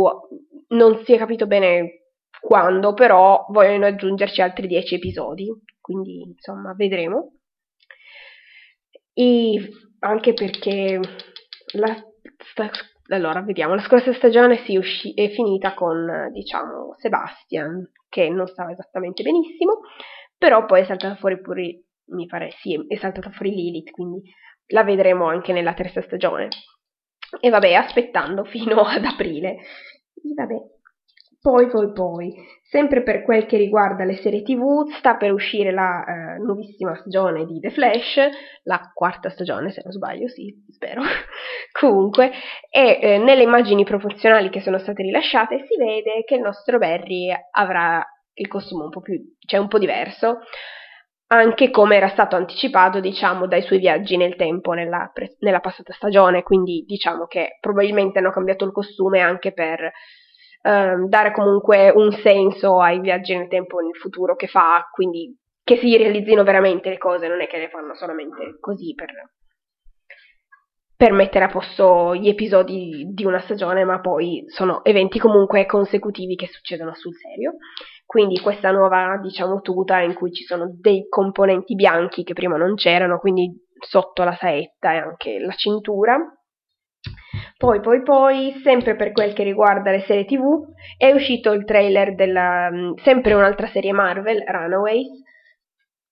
Non 0.69 1.03
si 1.03 1.13
è 1.13 1.17
capito 1.17 1.47
bene 1.47 2.03
quando 2.39 2.93
però 2.93 3.45
vogliono 3.49 3.85
aggiungerci 3.85 4.41
altri 4.41 4.67
dieci 4.67 4.95
episodi. 4.95 5.47
Quindi 5.79 6.21
insomma 6.23 6.73
vedremo. 6.73 7.39
E 9.13 9.69
anche 9.99 10.33
perché 10.33 10.99
la, 11.73 11.95
allora 13.09 13.41
vediamo 13.41 13.75
la 13.75 13.81
scorsa 13.81 14.13
stagione 14.13 14.57
si 14.65 14.77
usci- 14.77 15.13
è 15.13 15.29
finita 15.29 15.73
con 15.73 16.29
diciamo 16.31 16.95
Sebastian 16.97 17.91
che 18.09 18.29
non 18.29 18.47
stava 18.47 18.71
esattamente 18.71 19.23
benissimo, 19.23 19.81
però 20.37 20.65
poi 20.65 20.81
è 20.81 20.85
saltata 20.85 21.15
fuori 21.15 21.39
pure, 21.41 21.83
mi 22.11 22.25
pare, 22.25 22.51
sì, 22.61 22.85
è 22.87 22.95
saltata 22.97 23.29
fuori 23.31 23.51
Lilith, 23.51 23.91
quindi 23.91 24.21
la 24.67 24.83
vedremo 24.83 25.25
anche 25.27 25.53
nella 25.53 25.73
terza 25.73 26.01
stagione. 26.01 26.49
E 27.39 27.49
vabbè, 27.49 27.73
aspettando 27.73 28.43
fino 28.45 28.81
ad 28.85 29.03
aprile. 29.03 29.57
E 30.13 30.33
vabbè. 30.35 30.55
Poi, 31.39 31.67
poi, 31.67 31.91
poi, 31.93 32.33
sempre 32.69 33.03
per 33.03 33.23
quel 33.23 33.45
che 33.45 33.57
riguarda 33.57 34.03
le 34.03 34.17
serie 34.17 34.41
TV, 34.41 34.89
sta 34.97 35.15
per 35.15 35.31
uscire 35.31 35.71
la 35.71 36.03
eh, 36.03 36.39
nuovissima 36.39 36.95
stagione 36.95 37.45
di 37.45 37.59
The 37.59 37.69
Flash, 37.69 38.17
la 38.63 38.91
quarta 38.93 39.29
stagione 39.29 39.71
se 39.71 39.81
non 39.83 39.93
sbaglio, 39.93 40.27
sì, 40.27 40.53
spero. 40.69 41.01
Comunque, 41.79 42.31
e 42.69 42.99
eh, 43.01 43.17
nelle 43.19 43.43
immagini 43.43 43.83
promozionali 43.83 44.49
che 44.49 44.61
sono 44.61 44.79
state 44.79 45.03
rilasciate 45.03 45.65
si 45.67 45.77
vede 45.77 46.23
che 46.25 46.35
il 46.35 46.41
nostro 46.41 46.79
Barry 46.79 47.31
avrà 47.51 48.03
il 48.33 48.47
costume 48.47 48.85
un 48.85 48.89
po' 48.89 49.01
più, 49.01 49.19
cioè 49.45 49.59
un 49.59 49.67
po' 49.67 49.79
diverso, 49.79 50.39
anche 51.27 51.69
come 51.69 51.97
era 51.97 52.09
stato 52.09 52.35
anticipato, 52.35 52.99
diciamo, 52.99 53.47
dai 53.47 53.61
suoi 53.61 53.79
viaggi 53.79 54.17
nel 54.17 54.35
tempo 54.35 54.71
nella, 54.73 55.11
nella 55.39 55.59
passata 55.59 55.93
stagione, 55.93 56.43
quindi 56.43 56.83
diciamo 56.85 57.25
che 57.25 57.57
probabilmente 57.59 58.19
hanno 58.19 58.31
cambiato 58.31 58.65
il 58.65 58.71
costume 58.71 59.19
anche 59.19 59.51
per 59.53 59.91
Ehm, 60.67 61.07
dare 61.07 61.31
comunque 61.31 61.89
un 61.91 62.11
senso 62.11 62.81
ai 62.81 62.99
viaggi 62.99 63.33
nel 63.33 63.47
tempo 63.47 63.79
nel 63.79 63.95
futuro 63.95 64.35
che 64.35 64.47
fa, 64.47 64.85
quindi 64.91 65.33
che 65.63 65.77
si 65.77 65.95
realizzino 65.95 66.43
veramente 66.43 66.89
le 66.89 66.97
cose, 66.97 67.29
non 67.29 67.39
è 67.39 67.47
che 67.47 67.57
le 67.57 67.69
fanno 67.69 67.95
solamente 67.95 68.57
così 68.59 68.93
per, 68.93 69.07
per 70.97 71.13
mettere 71.13 71.45
a 71.45 71.47
posto 71.47 72.13
gli 72.15 72.27
episodi 72.27 73.05
di 73.13 73.23
una 73.23 73.39
stagione, 73.39 73.85
ma 73.85 74.01
poi 74.01 74.43
sono 74.47 74.83
eventi 74.83 75.19
comunque 75.19 75.65
consecutivi 75.65 76.35
che 76.35 76.47
succedono 76.47 76.93
sul 76.95 77.15
serio. 77.15 77.55
Quindi 78.05 78.41
questa 78.41 78.71
nuova, 78.71 79.17
diciamo, 79.21 79.61
tuta 79.61 80.01
in 80.01 80.15
cui 80.15 80.33
ci 80.33 80.43
sono 80.43 80.69
dei 80.69 81.07
componenti 81.07 81.75
bianchi 81.75 82.23
che 82.23 82.33
prima 82.33 82.57
non 82.57 82.75
c'erano, 82.75 83.19
quindi 83.19 83.53
sotto 83.79 84.23
la 84.23 84.35
saetta 84.35 84.91
e 84.91 84.97
anche 84.97 85.39
la 85.39 85.53
cintura, 85.53 86.17
poi, 87.57 87.81
poi, 87.81 88.03
poi, 88.03 88.61
sempre 88.63 88.95
per 88.95 89.11
quel 89.11 89.33
che 89.33 89.43
riguarda 89.43 89.91
le 89.91 90.01
serie 90.01 90.25
TV, 90.25 90.65
è 90.95 91.11
uscito 91.11 91.51
il 91.53 91.65
trailer 91.65 92.13
della 92.13 92.69
mm, 92.71 92.93
sempre 93.03 93.33
un'altra 93.33 93.67
serie 93.67 93.91
Marvel, 93.93 94.43
Runaways, 94.45 95.09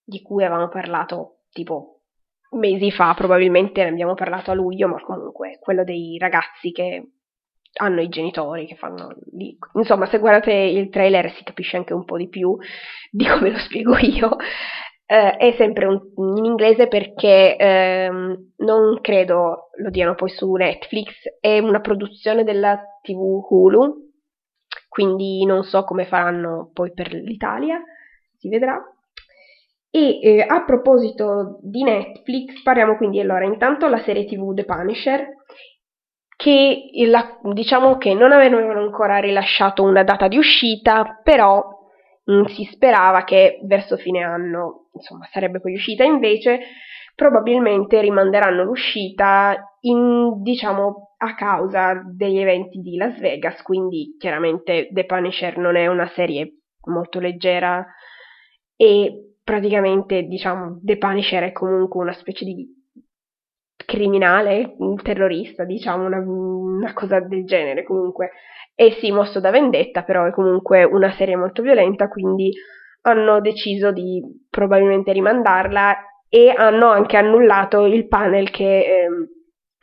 di 0.03 0.21
cui 0.21 0.43
avevamo 0.43 0.69
parlato 0.69 1.41
tipo 1.51 2.01
mesi 2.51 2.91
fa, 2.91 3.13
probabilmente 3.15 3.83
ne 3.83 3.89
abbiamo 3.89 4.13
parlato 4.15 4.51
a 4.51 4.53
luglio, 4.53 4.87
ma 4.87 4.99
comunque 5.01 5.59
quello 5.59 5.83
dei 5.83 6.17
ragazzi 6.17 6.71
che 6.71 7.09
hanno 7.77 8.01
i 8.01 8.09
genitori 8.09 8.65
che 8.65 8.75
fanno 8.75 9.13
lì. 9.33 9.57
Insomma, 9.73 10.07
se 10.07 10.19
guardate 10.19 10.53
il 10.53 10.89
trailer 10.89 11.31
si 11.33 11.43
capisce 11.43 11.77
anche 11.77 11.93
un 11.93 12.05
po' 12.05 12.17
di 12.17 12.29
più 12.29 12.57
di 13.11 13.27
come 13.27 13.51
lo 13.51 13.57
spiego 13.57 13.97
io 13.97 14.37
eh, 15.07 15.37
è 15.37 15.53
sempre 15.57 15.85
un, 15.85 16.01
in 16.37 16.45
inglese 16.45 16.87
perché 16.87 17.55
ehm, 17.55 18.53
non 18.57 18.99
credo 19.01 19.69
lo 19.77 19.89
diano 19.89 20.15
poi 20.15 20.29
su 20.29 20.51
Netflix, 20.53 21.13
è 21.39 21.59
una 21.59 21.79
produzione 21.79 22.43
della 22.43 22.79
TV 23.01 23.45
Hulu, 23.49 24.03
quindi 24.89 25.45
non 25.45 25.63
so 25.63 25.83
come 25.83 26.05
faranno 26.05 26.71
poi 26.73 26.91
per 26.93 27.11
l'Italia, 27.13 27.81
si 28.37 28.49
vedrà. 28.49 28.81
E 29.91 30.19
eh, 30.21 30.41
a 30.41 30.63
proposito 30.65 31.59
di 31.61 31.83
Netflix, 31.83 32.61
parliamo 32.63 32.97
quindi 32.97 33.19
allora 33.19 33.45
intanto 33.45 33.87
la 33.87 34.01
serie 34.03 34.25
TV 34.25 34.53
The 34.53 34.65
Punisher, 34.65 35.27
che 36.35 36.89
la, 37.07 37.39
diciamo 37.53 37.97
che 37.97 38.13
non 38.13 38.31
avevano 38.31 38.79
ancora 38.79 39.19
rilasciato 39.19 39.83
una 39.83 40.03
data 40.03 40.27
di 40.27 40.37
uscita, 40.37 41.19
però 41.23 41.74
si 42.47 42.63
sperava 42.71 43.23
che 43.23 43.59
verso 43.63 43.97
fine 43.97 44.23
anno 44.23 44.85
insomma, 44.93 45.27
sarebbe 45.31 45.59
poi 45.59 45.73
uscita, 45.73 46.03
invece 46.03 46.59
probabilmente 47.13 48.01
rimanderanno 48.01 48.63
l'uscita 48.63 49.77
in, 49.81 50.41
diciamo, 50.41 51.15
a 51.17 51.33
causa 51.35 52.01
degli 52.05 52.39
eventi 52.39 52.79
di 52.79 52.97
Las 52.97 53.17
Vegas, 53.19 53.61
quindi 53.61 54.15
chiaramente 54.19 54.89
The 54.91 55.05
Punisher 55.05 55.57
non 55.57 55.75
è 55.75 55.87
una 55.87 56.07
serie 56.07 56.59
molto 56.87 57.19
leggera 57.19 57.85
e 58.75 59.35
praticamente, 59.43 60.23
diciamo, 60.23 60.79
The 60.81 60.97
Punisher 60.97 61.43
è 61.43 61.51
comunque 61.51 62.01
una 62.01 62.13
specie 62.13 62.43
di 62.43 62.67
criminale, 63.85 64.75
terrorista, 65.01 65.63
diciamo, 65.63 66.05
una, 66.05 66.19
una 66.19 66.93
cosa 66.93 67.19
del 67.19 67.45
genere 67.45 67.83
comunque. 67.83 68.31
E 68.75 68.97
sì, 68.99 69.11
mosso 69.11 69.39
da 69.39 69.51
vendetta, 69.51 70.03
però 70.03 70.25
è 70.25 70.31
comunque 70.31 70.83
una 70.83 71.13
serie 71.13 71.35
molto 71.37 71.61
violenta, 71.61 72.09
quindi 72.09 72.51
hanno 73.01 73.39
deciso 73.39 73.91
di 73.91 74.21
probabilmente 74.49 75.13
rimandarla 75.13 75.95
e 76.27 76.49
hanno 76.49 76.89
anche 76.89 77.17
annullato 77.17 77.85
il 77.85 78.07
panel 78.07 78.49
che 78.49 78.79
eh, 78.79 79.07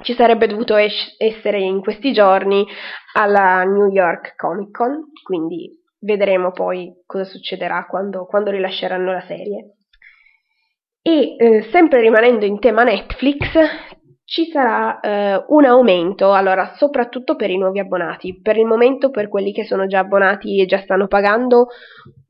ci 0.02 0.14
sarebbe 0.14 0.46
dovuto 0.46 0.76
es- 0.76 1.14
essere 1.16 1.60
in 1.60 1.80
questi 1.80 2.12
giorni 2.12 2.66
alla 3.14 3.62
New 3.62 3.90
York 3.90 4.34
Comic 4.36 4.70
Con, 4.72 5.10
quindi 5.22 5.70
vedremo 6.00 6.50
poi 6.50 6.92
cosa 7.06 7.24
succederà 7.24 7.86
quando, 7.86 8.26
quando 8.26 8.50
rilasceranno 8.50 9.12
la 9.12 9.24
serie. 9.26 9.76
E 11.00 11.36
eh, 11.36 11.62
sempre 11.70 12.00
rimanendo 12.00 12.44
in 12.44 12.58
tema 12.58 12.84
Netflix, 12.84 13.46
ci 14.32 14.48
sarà 14.50 14.98
eh, 15.00 15.44
un 15.48 15.66
aumento, 15.66 16.32
allora 16.32 16.72
soprattutto 16.76 17.36
per 17.36 17.50
i 17.50 17.58
nuovi 17.58 17.80
abbonati. 17.80 18.40
Per 18.40 18.56
il 18.56 18.64
momento 18.64 19.10
per 19.10 19.28
quelli 19.28 19.52
che 19.52 19.62
sono 19.62 19.86
già 19.86 19.98
abbonati 19.98 20.58
e 20.58 20.64
già 20.64 20.78
stanno 20.78 21.06
pagando 21.06 21.66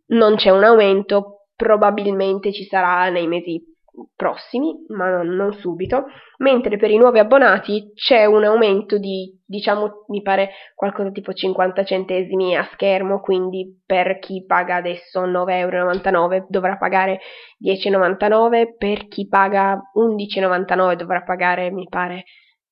non 0.07 0.35
c'è 0.35 0.51
un 0.51 0.65
aumento, 0.65 1.47
probabilmente 1.55 2.53
ci 2.53 2.65
sarà 2.65 3.09
nei 3.09 3.29
mesi 3.29 3.72
prossimi, 4.17 4.85
ma 4.89 5.23
non, 5.23 5.53
subito, 5.55 6.07
mentre 6.39 6.77
per 6.77 6.91
i 6.91 6.97
nuovi 6.97 7.19
abbonati 7.19 7.93
c'è 7.95 8.25
un 8.25 8.45
aumento 8.45 8.99
di, 8.99 9.39
diciamo, 9.45 10.05
mi 10.09 10.23
pare 10.23 10.51
qualcosa 10.75 11.11
tipo 11.11 11.33
50 11.33 11.85
centesimi 11.85 12.57
a 12.57 12.69
schermo, 12.73 13.21
quindi 13.21 13.83
per 13.85 14.19
chi 14.19 14.45
paga 14.47 14.77
adesso 14.77 15.27
9,99 15.27 15.53
euro 15.53 16.47
dovrà 16.49 16.77
pagare 16.77 17.21
10,99, 17.63 18.77
per 18.77 19.09
chi 19.09 19.29
paga 19.29 19.81
11,99 19.95 20.95
dovrà 20.95 21.23
pagare, 21.23 21.71
mi 21.71 21.87
pare, 21.89 22.25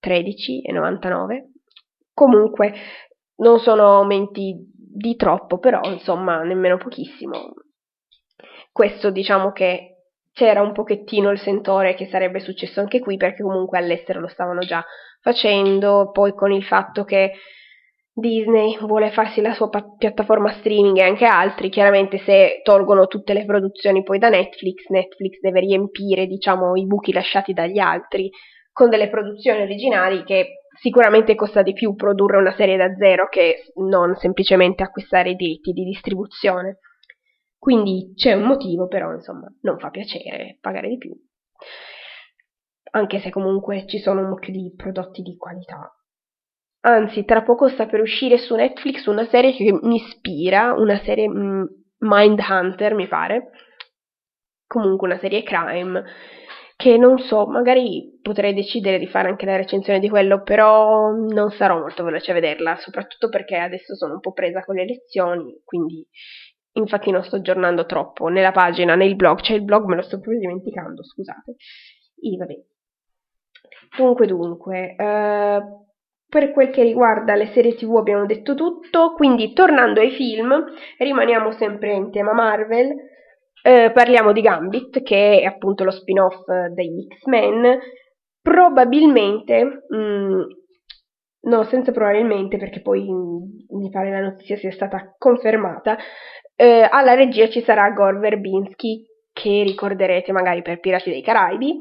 13,99. 0.03 1.51
Comunque 2.15 2.75
non 3.37 3.59
sono 3.59 3.97
aumenti 3.97 4.55
di 4.75 5.17
troppo, 5.17 5.59
però 5.59 5.81
insomma 5.85 6.43
nemmeno 6.43 6.77
pochissimo. 6.79 7.53
Questo 8.73 9.11
diciamo 9.11 9.53
che 9.53 9.90
c'era 10.33 10.63
un 10.63 10.73
pochettino 10.73 11.31
il 11.31 11.39
sentore 11.39 11.95
che 11.95 12.07
sarebbe 12.07 12.41
successo 12.41 12.81
anche 12.81 13.01
qui 13.01 13.17
perché 13.17 13.43
comunque 13.43 13.79
all'estero 13.79 14.21
lo 14.21 14.29
stavano 14.29 14.61
già 14.61 14.85
facendo, 15.21 16.11
poi 16.13 16.35
con 16.35 16.53
il 16.53 16.65
fatto 16.65 17.05
che 17.05 17.33
Disney 18.13 18.77
vuole 18.81 19.11
farsi 19.11 19.41
la 19.41 19.53
sua 19.55 19.69
pa- 19.69 19.95
piattaforma 19.97 20.53
streaming 20.53 20.99
e 20.99 21.03
anche 21.03 21.25
altri, 21.25 21.69
chiaramente 21.69 22.19
se 22.19 22.61
tolgono 22.63 23.07
tutte 23.07 23.33
le 23.33 23.45
produzioni 23.45 24.03
poi 24.03 24.19
da 24.19 24.29
Netflix, 24.29 24.89
Netflix 24.89 25.39
deve 25.41 25.61
riempire 25.61 26.27
diciamo 26.27 26.75
i 26.77 26.87
buchi 26.87 27.13
lasciati 27.13 27.53
dagli 27.53 27.79
altri 27.79 28.31
con 28.73 28.89
delle 28.89 29.09
produzioni 29.09 29.63
originali 29.63 30.25
che 30.25 30.63
sicuramente 30.81 31.35
costa 31.35 31.63
di 31.63 31.73
più 31.73 31.95
produrre 31.95 32.39
una 32.39 32.55
serie 32.55 32.77
da 32.77 32.95
zero 32.95 33.29
che 33.29 33.73
non 33.77 34.15
semplicemente 34.17 34.83
acquistare 34.83 35.31
i 35.31 35.37
diritti 35.37 35.73
di 35.73 35.85
distribuzione. 35.85 36.79
Quindi 37.61 38.13
c'è 38.17 38.33
un 38.33 38.43
motivo, 38.43 38.89
però 38.89 39.13
insomma 39.13 39.47
non 39.61 39.79
fa 39.79 39.91
piacere 39.91 40.59
pagare 40.61 40.89
di 40.89 40.99
più. 40.99 41.15
anche 42.93 43.21
se 43.21 43.31
comunque 43.31 43.87
ci 43.87 43.99
sono 43.99 44.21
un 44.21 44.29
mucchio 44.29 44.53
di 44.53 44.73
prodotti 44.77 45.23
di 45.23 45.37
qualità. 45.37 45.93
Anzi, 46.83 47.25
tra 47.25 47.43
poco 47.43 47.69
sta 47.69 47.87
per 47.87 48.01
uscire 48.01 48.39
su 48.39 48.55
Netflix 48.55 49.07
una 49.07 49.27
serie 49.27 49.53
che 49.53 49.73
mi 49.83 49.97
ispira, 49.97 50.73
una 50.73 50.99
serie 51.03 51.29
mm, 51.29 51.65
Mindhunter, 51.99 52.95
mi 52.95 53.07
pare. 53.07 53.51
Comunque 54.67 55.09
una 55.09 55.19
serie 55.19 55.43
crime 55.43 56.05
che 56.77 56.97
non 56.97 57.19
so, 57.19 57.47
magari 57.47 58.19
potrei 58.23 58.55
decidere 58.55 58.99
di 58.99 59.07
fare 59.07 59.29
anche 59.29 59.45
la 59.45 59.57
recensione 59.57 59.99
di 59.99 60.09
quello, 60.09 60.43
però 60.43 61.11
non 61.11 61.51
sarò 61.51 61.79
molto 61.79 62.05
veloce 62.05 62.31
a 62.31 62.35
vederla, 62.35 62.77
soprattutto 62.77 63.29
perché 63.29 63.57
adesso 63.57 63.95
sono 63.95 64.15
un 64.15 64.21
po' 64.21 64.33
presa 64.33 64.65
con 64.65 64.77
le 64.77 64.87
lezioni, 64.87 65.61
quindi 65.65 66.07
infatti 66.73 67.11
non 67.11 67.25
sto 67.25 67.37
aggiornando 67.37 67.87
troppo 67.87 68.29
nella 68.29 68.53
pagina, 68.53 68.95
nel 68.95 69.17
blog, 69.17 69.41
cioè 69.41 69.57
il 69.57 69.65
blog 69.65 69.87
me 69.87 69.97
lo 69.97 70.03
sto 70.03 70.19
proprio 70.21 70.41
dimenticando, 70.41 71.03
scusate. 71.03 71.57
E 72.21 72.37
vabbè. 72.37 72.55
Dunque, 73.97 74.27
dunque, 74.27 74.95
eh, 74.97 75.61
per 76.29 76.53
quel 76.53 76.71
che 76.71 76.83
riguarda 76.83 77.35
le 77.35 77.51
serie 77.53 77.75
tv 77.75 77.97
abbiamo 77.97 78.25
detto 78.25 78.55
tutto, 78.55 79.15
quindi 79.15 79.53
tornando 79.53 80.01
ai 80.01 80.13
film, 80.13 80.65
rimaniamo 80.99 81.51
sempre 81.53 81.93
in 81.93 82.13
tema 82.13 82.33
Marvel, 82.33 82.95
eh, 83.63 83.91
parliamo 83.93 84.33
di 84.33 84.41
Gambit, 84.41 85.03
che 85.03 85.41
è 85.41 85.45
appunto 85.45 85.83
lo 85.83 85.91
spin-off 85.91 86.45
degli 86.73 87.07
X-Men, 87.09 87.79
probabilmente, 88.41 89.85
mh, 89.89 89.97
mm, 89.97 90.41
no, 91.43 91.65
senza 91.65 91.91
probabilmente, 91.91 92.57
perché 92.59 92.81
poi 92.81 93.11
mh, 93.11 93.77
mi 93.77 93.91
pare 93.91 94.11
la 94.11 94.21
notizia 94.21 94.57
sia 94.57 94.71
stata 94.71 95.15
confermata, 95.19 95.99
eh, 96.61 96.87
alla 96.91 97.15
regia 97.15 97.49
ci 97.49 97.63
sarà 97.63 97.91
Gore 97.91 98.19
Verbinski, 98.19 99.07
che 99.33 99.63
ricorderete 99.65 100.31
magari 100.31 100.61
per 100.61 100.79
Pirati 100.79 101.09
dei 101.09 101.23
Caraibi, 101.23 101.79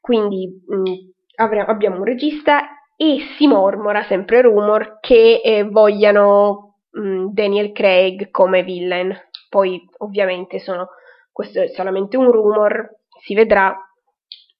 quindi 0.00 0.62
mh, 0.66 0.76
mm, 0.76 0.94
avremo, 1.34 1.66
abbiamo 1.66 1.96
un 1.96 2.04
regista 2.04 2.68
e 2.96 3.18
si 3.36 3.48
mormora, 3.48 4.04
sempre 4.04 4.40
rumor, 4.42 4.98
che 5.00 5.40
eh, 5.42 5.64
vogliano 5.64 6.76
mh, 6.92 7.32
Daniel 7.32 7.72
Craig 7.72 8.30
come 8.30 8.62
villain. 8.62 9.12
Poi 9.48 9.84
ovviamente 9.98 10.60
sono 10.60 10.86
questo 11.32 11.62
è 11.62 11.68
solamente 11.68 12.16
un 12.16 12.30
rumor, 12.30 12.98
si 13.22 13.34
vedrà, 13.34 13.76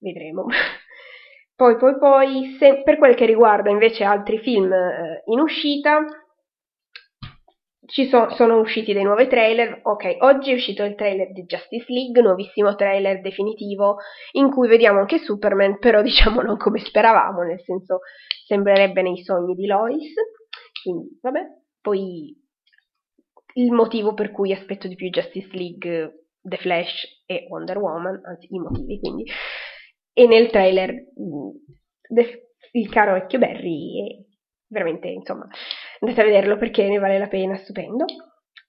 vedremo. 0.00 0.46
poi, 1.54 1.76
poi, 1.76 1.96
poi, 1.96 2.56
se, 2.58 2.82
per 2.82 2.98
quel 2.98 3.14
che 3.14 3.24
riguarda 3.26 3.70
invece 3.70 4.02
altri 4.02 4.38
film 4.38 4.72
eh, 4.72 5.22
in 5.26 5.38
uscita, 5.38 6.04
ci 7.90 8.06
so, 8.09 8.30
sono 8.30 8.61
usciti 8.61 8.92
dei 8.92 9.02
nuovi 9.02 9.26
trailer. 9.26 9.80
Ok, 9.82 10.16
oggi 10.20 10.52
è 10.52 10.54
uscito 10.54 10.85
il 10.85 10.94
trailer 10.94 11.32
di 11.32 11.42
Justice 11.42 11.92
League, 11.92 12.23
nuovissimo 12.23 12.75
trailer 12.76 13.20
definitivo, 13.20 13.97
in 14.32 14.50
cui 14.50 14.68
vediamo 14.68 15.00
anche 15.00 15.18
Superman, 15.18 15.78
però 15.78 16.00
diciamo 16.02 16.40
non 16.40 16.56
come 16.56 16.78
speravamo, 16.78 17.42
nel 17.42 17.61
senso 17.62 18.00
sembrerebbe 18.47 19.02
nei 19.02 19.23
sogni 19.23 19.54
di 19.54 19.66
Lois. 19.66 20.12
Quindi, 20.82 21.18
vabbè. 21.20 21.40
Poi 21.80 22.37
il 23.54 23.73
motivo 23.73 24.14
per 24.14 24.30
cui 24.30 24.52
aspetto 24.52 24.87
di 24.87 24.94
più 24.94 25.09
Justice 25.09 25.49
League 25.56 26.26
The 26.40 26.56
Flash 26.59 27.23
e 27.26 27.47
Wonder 27.49 27.78
Woman, 27.78 28.20
anzi 28.25 28.47
i 28.50 28.59
motivi 28.59 28.99
quindi, 29.00 29.25
e 30.12 30.26
nel 30.26 30.50
trailer 30.50 30.90
mm, 30.92 32.18
il 32.73 32.88
caro 32.88 33.14
vecchio 33.14 33.38
Barry 33.38 34.06
è 34.06 34.25
veramente, 34.68 35.09
insomma, 35.09 35.49
andate 36.00 36.21
a 36.21 36.25
vederlo 36.25 36.57
perché 36.57 36.88
ne 36.88 36.99
vale 36.99 37.19
la 37.19 37.28
pena, 37.28 37.57
stupendo. 37.57 38.04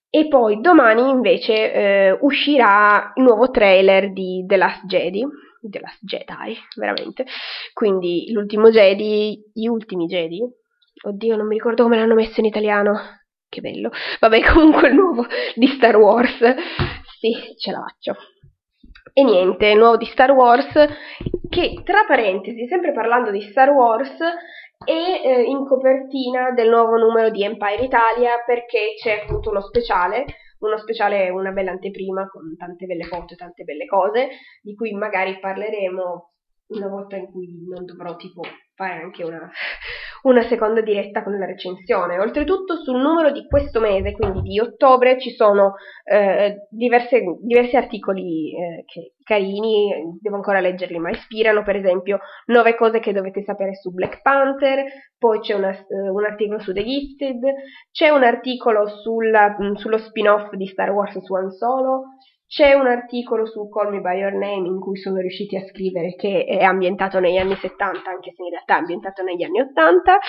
E 0.10 0.28
poi 0.28 0.60
domani 0.60 1.10
invece 1.10 1.74
eh, 1.74 2.18
uscirà 2.20 3.14
il 3.16 3.24
nuovo 3.24 3.50
trailer 3.50 4.12
di 4.12 4.44
The 4.46 4.58
Last 4.58 4.86
Jedi, 4.86 5.26
The 5.62 5.80
Last 5.80 6.04
Jedi, 6.04 6.58
veramente. 6.76 7.26
Quindi 7.74 8.30
l'ultimo 8.32 8.70
Jedi, 8.70 9.42
gli 9.54 9.68
ultimi 9.68 10.08
Jedi. 10.08 10.42
Oddio, 11.04 11.36
non 11.36 11.48
mi 11.48 11.56
ricordo 11.56 11.84
come 11.84 11.98
l'hanno 11.98 12.16
messo 12.16 12.42
in 12.42 12.46
italiano. 12.46 13.20
Che 13.48 13.62
bello. 13.62 13.90
Vabbè, 14.20 14.42
comunque 14.54 14.90
il 14.90 14.96
nuovo 14.96 15.26
di 15.56 15.68
Star 15.68 15.96
Wars 15.96 16.38
sì, 17.22 17.56
ce 17.56 17.72
la 17.72 17.86
faccio. 17.88 18.16
E 19.14 19.24
niente, 19.24 19.76
nuovo 19.76 19.96
di 19.96 20.06
Star 20.06 20.32
Wars, 20.32 20.72
che 21.50 21.82
tra 21.84 22.04
parentesi, 22.08 22.66
sempre 22.66 22.94
parlando 22.94 23.30
di 23.30 23.42
Star 23.42 23.70
Wars, 23.70 24.18
è 24.84 24.92
eh, 24.92 25.44
in 25.44 25.66
copertina 25.66 26.52
del 26.52 26.70
nuovo 26.70 26.98
numero 26.98 27.30
di 27.30 27.44
Empire 27.44 27.84
Italia 27.84 28.44
perché 28.46 28.94
c'è 28.96 29.22
appunto 29.24 29.50
uno 29.50 29.62
speciale, 29.62 30.26
uno 30.60 30.78
speciale, 30.78 31.30
una 31.30 31.52
bella 31.52 31.72
anteprima 31.72 32.28
con 32.28 32.56
tante 32.58 32.86
belle 32.86 33.04
foto 33.04 33.34
e 33.34 33.38
tante 33.38 33.64
belle 33.64 33.86
cose, 33.86 34.30
di 34.62 34.74
cui 34.76 34.92
magari 34.94 35.40
parleremo 35.40 36.30
una 36.72 36.88
volta 36.88 37.18
in 37.18 37.30
cui 37.32 37.66
non 37.68 37.86
dovrò 37.86 38.16
tipo 38.16 38.42
fare 38.74 39.02
anche 39.02 39.24
una, 39.24 39.50
una 40.24 40.44
seconda 40.44 40.82
diretta 40.82 41.24
con 41.24 41.38
la 41.38 41.46
recensione. 41.46 42.20
Oltretutto 42.20 42.76
sul 42.76 43.00
numero 43.00 43.32
di 43.32 43.46
questo 43.48 43.80
mese, 43.80 44.12
quindi 44.12 44.42
di 44.42 44.60
ottobre, 44.60 45.20
ci 45.20 45.32
sono 45.32 45.76
eh, 46.04 46.68
diverse, 46.70 47.22
diversi 47.42 47.76
articoli 47.76 48.54
eh, 48.56 48.84
che, 48.86 49.14
carini, 49.24 50.18
devo 50.20 50.36
ancora 50.36 50.60
leggerli, 50.60 51.00
ma 51.00 51.10
ispirano, 51.10 51.64
per 51.64 51.76
esempio, 51.78 52.20
9 52.48 52.76
cose 52.76 53.00
che 53.00 53.14
dovete 53.14 53.44
sapere 53.44 53.76
su 53.76 53.92
Black 53.92 54.22
Panther, 54.22 54.84
poi 55.18 55.40
c'è 55.40 55.54
una, 55.54 55.70
uh, 55.70 56.14
un 56.14 56.26
articolo 56.26 56.60
su 56.60 56.74
The 56.74 56.84
Gifted, 56.84 57.40
c'è 57.92 58.10
un 58.10 58.24
articolo 58.24 58.88
sulla, 58.88 59.56
mh, 59.58 59.76
sullo 59.76 59.98
spin-off 59.98 60.52
di 60.54 60.68
Star 60.68 60.92
Wars 60.92 61.18
su 61.20 61.34
Han 61.34 61.52
Solo, 61.52 62.04
c'è 62.52 62.74
un 62.74 62.86
articolo 62.86 63.46
su 63.46 63.70
Call 63.70 63.92
Me 63.92 64.02
By 64.02 64.18
Your 64.18 64.34
Name 64.34 64.68
in 64.68 64.82
cui 64.82 64.98
sono 64.98 65.22
riusciti 65.22 65.56
a 65.56 65.66
scrivere 65.66 66.16
che 66.16 66.44
è 66.44 66.62
ambientato 66.64 67.22
negli 67.22 67.38
anni 67.38 67.56
70, 67.56 68.10
anche 68.10 68.34
se 68.36 68.44
in 68.44 68.50
realtà 68.50 68.76
è 68.76 68.80
ambientato 68.80 69.24
negli 69.24 69.44
anni 69.44 69.62
80, 69.62 70.20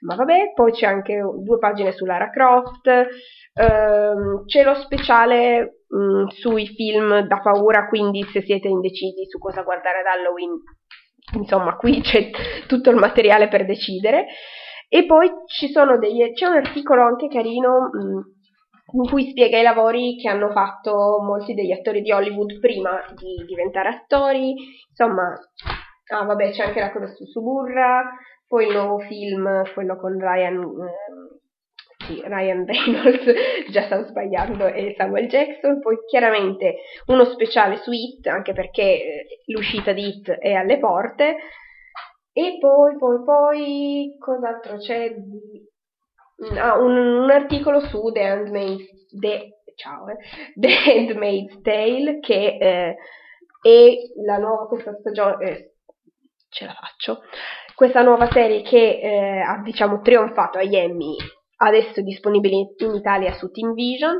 ma 0.00 0.14
vabbè, 0.14 0.52
poi 0.54 0.72
c'è 0.72 0.84
anche 0.84 1.18
due 1.42 1.58
pagine 1.58 1.92
su 1.92 2.04
Lara 2.04 2.28
Croft, 2.28 2.86
ehm, 2.86 4.44
c'è 4.44 4.62
lo 4.62 4.74
speciale 4.74 5.84
mh, 5.88 5.96
mm, 5.96 6.26
sui 6.26 6.66
film 6.66 7.20
da 7.20 7.40
paura, 7.40 7.88
quindi 7.88 8.24
se 8.24 8.42
siete 8.42 8.68
indecisi 8.68 9.24
su 9.26 9.38
cosa 9.38 9.62
guardare 9.62 10.00
ad 10.00 10.18
Halloween, 10.18 10.50
insomma, 11.32 11.76
qui 11.76 12.02
c'è 12.02 12.28
tutto 12.66 12.90
il 12.90 12.96
materiale 12.96 13.48
per 13.48 13.64
decidere. 13.64 14.26
E 14.86 15.06
poi 15.06 15.30
degli, 15.98 16.30
c'è 16.34 16.46
un 16.46 16.56
articolo 16.56 17.04
anche 17.04 17.28
carino 17.28 17.88
mh, 17.90 18.04
mm, 18.04 18.20
in 18.92 19.08
cui 19.08 19.30
spiega 19.30 19.58
i 19.58 19.62
lavori 19.62 20.16
che 20.16 20.28
hanno 20.28 20.50
fatto 20.50 21.20
molti 21.22 21.54
degli 21.54 21.72
attori 21.72 22.02
di 22.02 22.12
Hollywood 22.12 22.58
prima 22.58 23.02
di 23.16 23.44
diventare 23.46 23.88
attori, 23.88 24.54
insomma, 24.88 25.32
ah 26.12 26.24
vabbè 26.24 26.50
c'è 26.50 26.64
anche 26.64 26.80
la 26.80 26.92
cosa 26.92 27.06
su 27.06 27.24
Suburra, 27.24 28.10
poi 28.46 28.66
il 28.66 28.72
nuovo 28.72 28.98
film, 28.98 29.62
quello 29.72 29.96
con 29.96 30.18
Ryan, 30.18 30.56
eh, 30.56 32.04
sì, 32.04 32.20
Ryan 32.24 32.64
Reynolds, 32.66 33.70
già 33.70 33.82
stavo 33.82 34.04
sbagliando, 34.06 34.66
e 34.66 34.94
Samuel 34.96 35.28
Jackson, 35.28 35.80
poi 35.80 35.96
chiaramente 36.08 36.78
uno 37.06 37.24
speciale 37.26 37.76
su 37.76 37.92
It, 37.92 38.26
anche 38.26 38.52
perché 38.52 38.82
eh, 38.82 39.26
l'uscita 39.46 39.92
di 39.92 40.08
It 40.08 40.30
è 40.30 40.52
alle 40.52 40.78
porte, 40.78 41.36
e 42.32 42.58
poi, 42.60 42.96
poi, 42.96 43.24
poi, 43.24 44.16
cos'altro 44.18 44.76
c'è 44.78 45.14
di 45.14 45.68
un, 46.40 46.96
un, 46.96 47.30
articolo 47.30 47.80
su 47.80 48.10
The 48.12 48.22
Handmaid's, 48.22 49.08
The, 49.10 49.62
ciao, 49.74 50.08
eh, 50.08 50.16
The 50.54 50.68
Handmaid's 50.86 51.60
Tale 51.62 52.18
che 52.20 52.58
eh, 52.60 52.96
è 53.62 53.94
la 54.24 54.38
nuova 54.38 54.66
questa 54.66 54.94
stagione 54.98 55.44
eh, 55.44 55.74
ce 56.48 56.66
la 56.66 56.74
faccio. 56.74 57.22
Questa 57.74 58.02
nuova 58.02 58.30
serie 58.30 58.62
che 58.62 59.00
eh, 59.00 59.40
ha 59.40 59.60
diciamo 59.62 60.00
trionfato 60.00 60.58
agli 60.58 60.76
Emmy 60.76 61.16
adesso 61.62 62.00
è 62.00 62.02
disponibile 62.02 62.56
in 62.76 62.94
Italia 62.94 63.32
su 63.34 63.50
Team 63.50 63.72
Vision. 63.74 64.18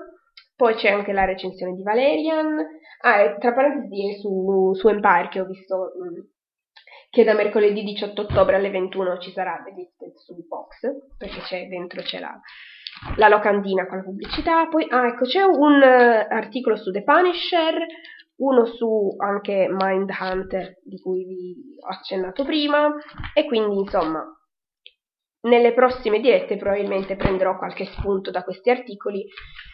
Poi 0.56 0.74
c'è 0.74 0.90
anche 0.90 1.12
la 1.12 1.24
recensione 1.24 1.74
di 1.74 1.82
Valerian. 1.82 2.58
Ah 3.02 3.36
tra 3.38 3.54
parentesi 3.54 4.20
su, 4.20 4.72
su 4.74 4.88
Empire 4.88 5.28
che 5.30 5.40
ho 5.40 5.46
visto 5.46 5.92
mh, 5.96 6.04
mm, 6.04 6.24
che 7.10 7.24
da 7.24 7.34
mercoledì 7.34 7.82
18 7.82 8.22
ottobre 8.22 8.54
alle 8.54 8.70
21 8.70 9.18
ci 9.18 9.32
sarà 9.32 9.60
The 9.64 9.74
Gifted 9.74 10.14
su 10.14 10.34
Fox, 10.46 11.16
perché 11.18 11.40
c'è, 11.40 11.66
dentro 11.66 12.02
c'è 12.02 12.20
la, 12.20 12.40
la 13.16 13.28
locandina 13.28 13.86
con 13.86 13.98
la 13.98 14.04
pubblicità. 14.04 14.68
Poi, 14.68 14.86
ah, 14.88 15.08
ecco, 15.08 15.24
c'è 15.24 15.42
un 15.42 15.82
uh, 15.82 16.32
articolo 16.32 16.76
su 16.76 16.92
The 16.92 17.02
Punisher, 17.02 17.84
uno 18.36 18.64
su 18.64 19.16
anche 19.18 19.66
Mindhunter, 19.68 20.78
di 20.84 21.00
cui 21.00 21.24
vi 21.24 21.56
ho 21.80 21.88
accennato 21.88 22.44
prima, 22.44 22.94
e 23.34 23.44
quindi, 23.44 23.80
insomma, 23.80 24.24
nelle 25.42 25.72
prossime 25.72 26.20
dirette 26.20 26.56
probabilmente 26.56 27.16
prenderò 27.16 27.58
qualche 27.58 27.86
spunto 27.86 28.30
da 28.30 28.44
questi 28.44 28.70
articoli 28.70 29.26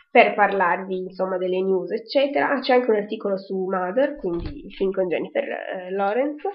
per 0.08 0.34
parlarvi 0.34 0.96
insomma 0.96 1.38
delle 1.38 1.60
news 1.60 1.90
eccetera 1.90 2.50
ah, 2.50 2.60
c'è 2.60 2.74
anche 2.74 2.88
un 2.88 2.96
articolo 2.98 3.36
su 3.36 3.66
Mother 3.68 4.14
quindi 4.14 4.64
il 4.64 4.72
film 4.72 4.92
con 4.92 5.08
Jennifer 5.08 5.42
eh, 5.42 5.90
Lawrence 5.90 6.48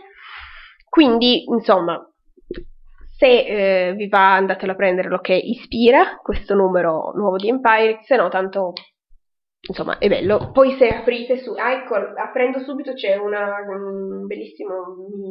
quindi, 0.91 1.45
insomma, 1.45 1.97
se 3.17 3.45
eh, 3.45 3.93
vi 3.93 4.09
va 4.09 4.35
andatelo 4.35 4.73
a 4.73 4.75
prendere 4.75 5.07
lo 5.07 5.19
che 5.19 5.33
ispira 5.33 6.19
questo 6.21 6.53
numero 6.53 7.13
nuovo 7.15 7.37
di 7.37 7.47
Empire, 7.47 7.99
se 8.01 8.17
no 8.17 8.27
tanto 8.27 8.73
insomma 9.61 9.99
è 9.99 10.09
bello. 10.09 10.51
Poi 10.51 10.73
se 10.73 10.89
aprite 10.89 11.37
su, 11.37 11.53
ah, 11.53 11.71
ecco, 11.71 11.95
aprendo 11.95 12.59
subito 12.59 12.91
c'è 12.91 13.15
una, 13.15 13.55
un 13.69 14.25
bellissimo 14.25 14.73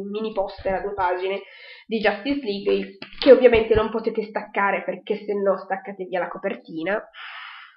mini 0.09 0.31
poster 0.31 0.73
a 0.73 0.81
due 0.81 0.95
pagine 0.95 1.41
di 1.85 1.99
Justice 1.99 2.43
League 2.43 2.97
che 3.19 3.31
ovviamente 3.31 3.75
non 3.75 3.91
potete 3.91 4.23
staccare 4.23 4.83
perché 4.83 5.17
se 5.17 5.33
no 5.35 5.59
staccate 5.59 6.05
via 6.05 6.21
la 6.21 6.27
copertina. 6.27 6.99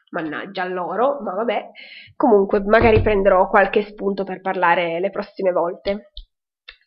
Mannaggia 0.08 0.64
loro, 0.64 1.20
ma 1.20 1.34
vabbè. 1.34 1.70
Comunque, 2.16 2.62
magari 2.64 3.02
prenderò 3.02 3.46
qualche 3.48 3.82
spunto 3.82 4.24
per 4.24 4.40
parlare 4.40 5.00
le 5.00 5.10
prossime 5.10 5.52
volte. 5.52 6.12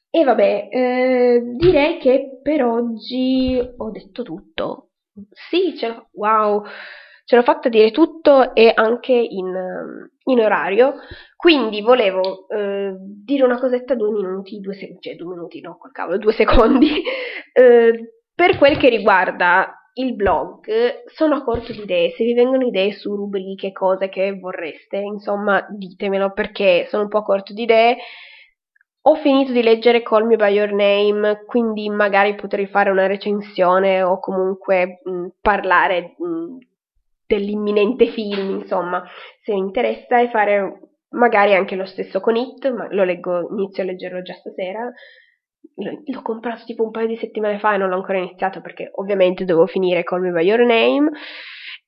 E 0.10 0.24
vabbè, 0.24 0.67
eh, 0.72 1.41
direi 1.58 1.98
che 2.00 2.39
per 2.41 2.63
oggi 2.63 3.60
ho 3.78 3.91
detto 3.91 4.24
tutto. 4.24 4.89
Sì, 5.32 5.76
ce 5.76 5.88
l'ho. 5.88 6.10
Wow! 6.13 6.63
ce 7.28 7.36
l'ho 7.36 7.43
fatta 7.43 7.67
dire 7.67 7.91
tutto 7.91 8.56
e 8.56 8.72
anche 8.74 9.12
in, 9.12 9.54
in 10.24 10.39
orario, 10.39 10.93
quindi 11.36 11.82
volevo 11.82 12.48
eh, 12.48 12.96
dire 12.98 13.43
una 13.43 13.60
cosetta 13.60 13.96
due 13.96 14.12
minuti, 14.12 14.62
due 14.62 14.76
secondi, 14.76 15.02
cioè 15.02 15.15
due 15.17 15.36
minuti 15.36 15.60
no, 15.60 15.78
col 15.78 15.91
cavolo, 15.91 16.17
due 16.20 16.32
secondi, 16.32 17.04
eh, 17.52 18.13
per 18.34 18.58
quel 18.58 18.78
che 18.78 18.88
riguarda 18.88 19.91
il 19.96 20.15
blog, 20.15 21.04
sono 21.08 21.36
a 21.36 21.43
corto 21.43 21.74
di 21.74 21.82
idee, 21.82 22.12
se 22.12 22.24
vi 22.24 22.34
vengono 22.34 22.65
idee 22.65 22.93
su 22.93 23.13
rubriche, 23.13 23.74
cose 23.74 24.08
che 24.08 24.39
vorreste, 24.39 24.96
insomma 24.96 25.67
ditemelo 25.70 26.32
perché 26.32 26.86
sono 26.88 27.04
un 27.04 27.10
po' 27.10 27.17
a 27.17 27.24
corto 27.24 27.52
di 27.52 27.63
idee, 27.63 27.98
ho 29.10 29.15
finito 29.15 29.54
di 29.54 29.63
leggere 29.63 30.04
Call 30.04 30.26
Me 30.26 30.36
By 30.36 30.52
Your 30.52 30.74
Name, 30.74 31.46
quindi 31.46 31.89
magari 31.89 32.36
potrei 32.36 32.67
fare 32.67 32.89
una 32.89 33.08
recensione 33.08 34.04
o 34.04 34.20
comunque 34.20 35.00
mh, 35.02 35.28
parlare 35.39 36.15
mh, 36.17 36.58
dell'imminente 37.26 38.08
film, 38.08 38.60
insomma, 38.60 39.02
se 39.41 39.54
vi 39.54 39.60
interessa 39.60 40.20
e 40.20 40.30
fare 40.30 40.80
magari 41.12 41.54
anche 41.54 41.76
lo 41.76 41.86
stesso 41.86 42.20
con 42.20 42.36
It, 42.36 42.70
ma 42.70 42.88
lo 42.91 43.06
leggo, 43.06 43.48
inizio 43.52 43.84
a 43.84 43.86
leggerlo 43.86 44.22
già 44.22 44.34
stasera. 44.34 44.91
L'ho 45.76 46.22
comprato 46.22 46.65
tipo 46.65 46.84
un 46.84 46.91
paio 46.91 47.08
di 47.08 47.15
settimane 47.15 47.60
fa 47.60 47.76
e 47.76 47.78
non 47.78 47.89
l'ho 47.89 47.96
ancora 47.96 48.17
iniziato 48.17 48.60
perché 48.60 48.89
ovviamente 48.96 49.46
devo 49.46 49.67
finire 49.67 50.04
Call 50.04 50.22
Me 50.22 50.32
By 50.32 50.43
Your 50.43 50.65
Name. 50.65 51.12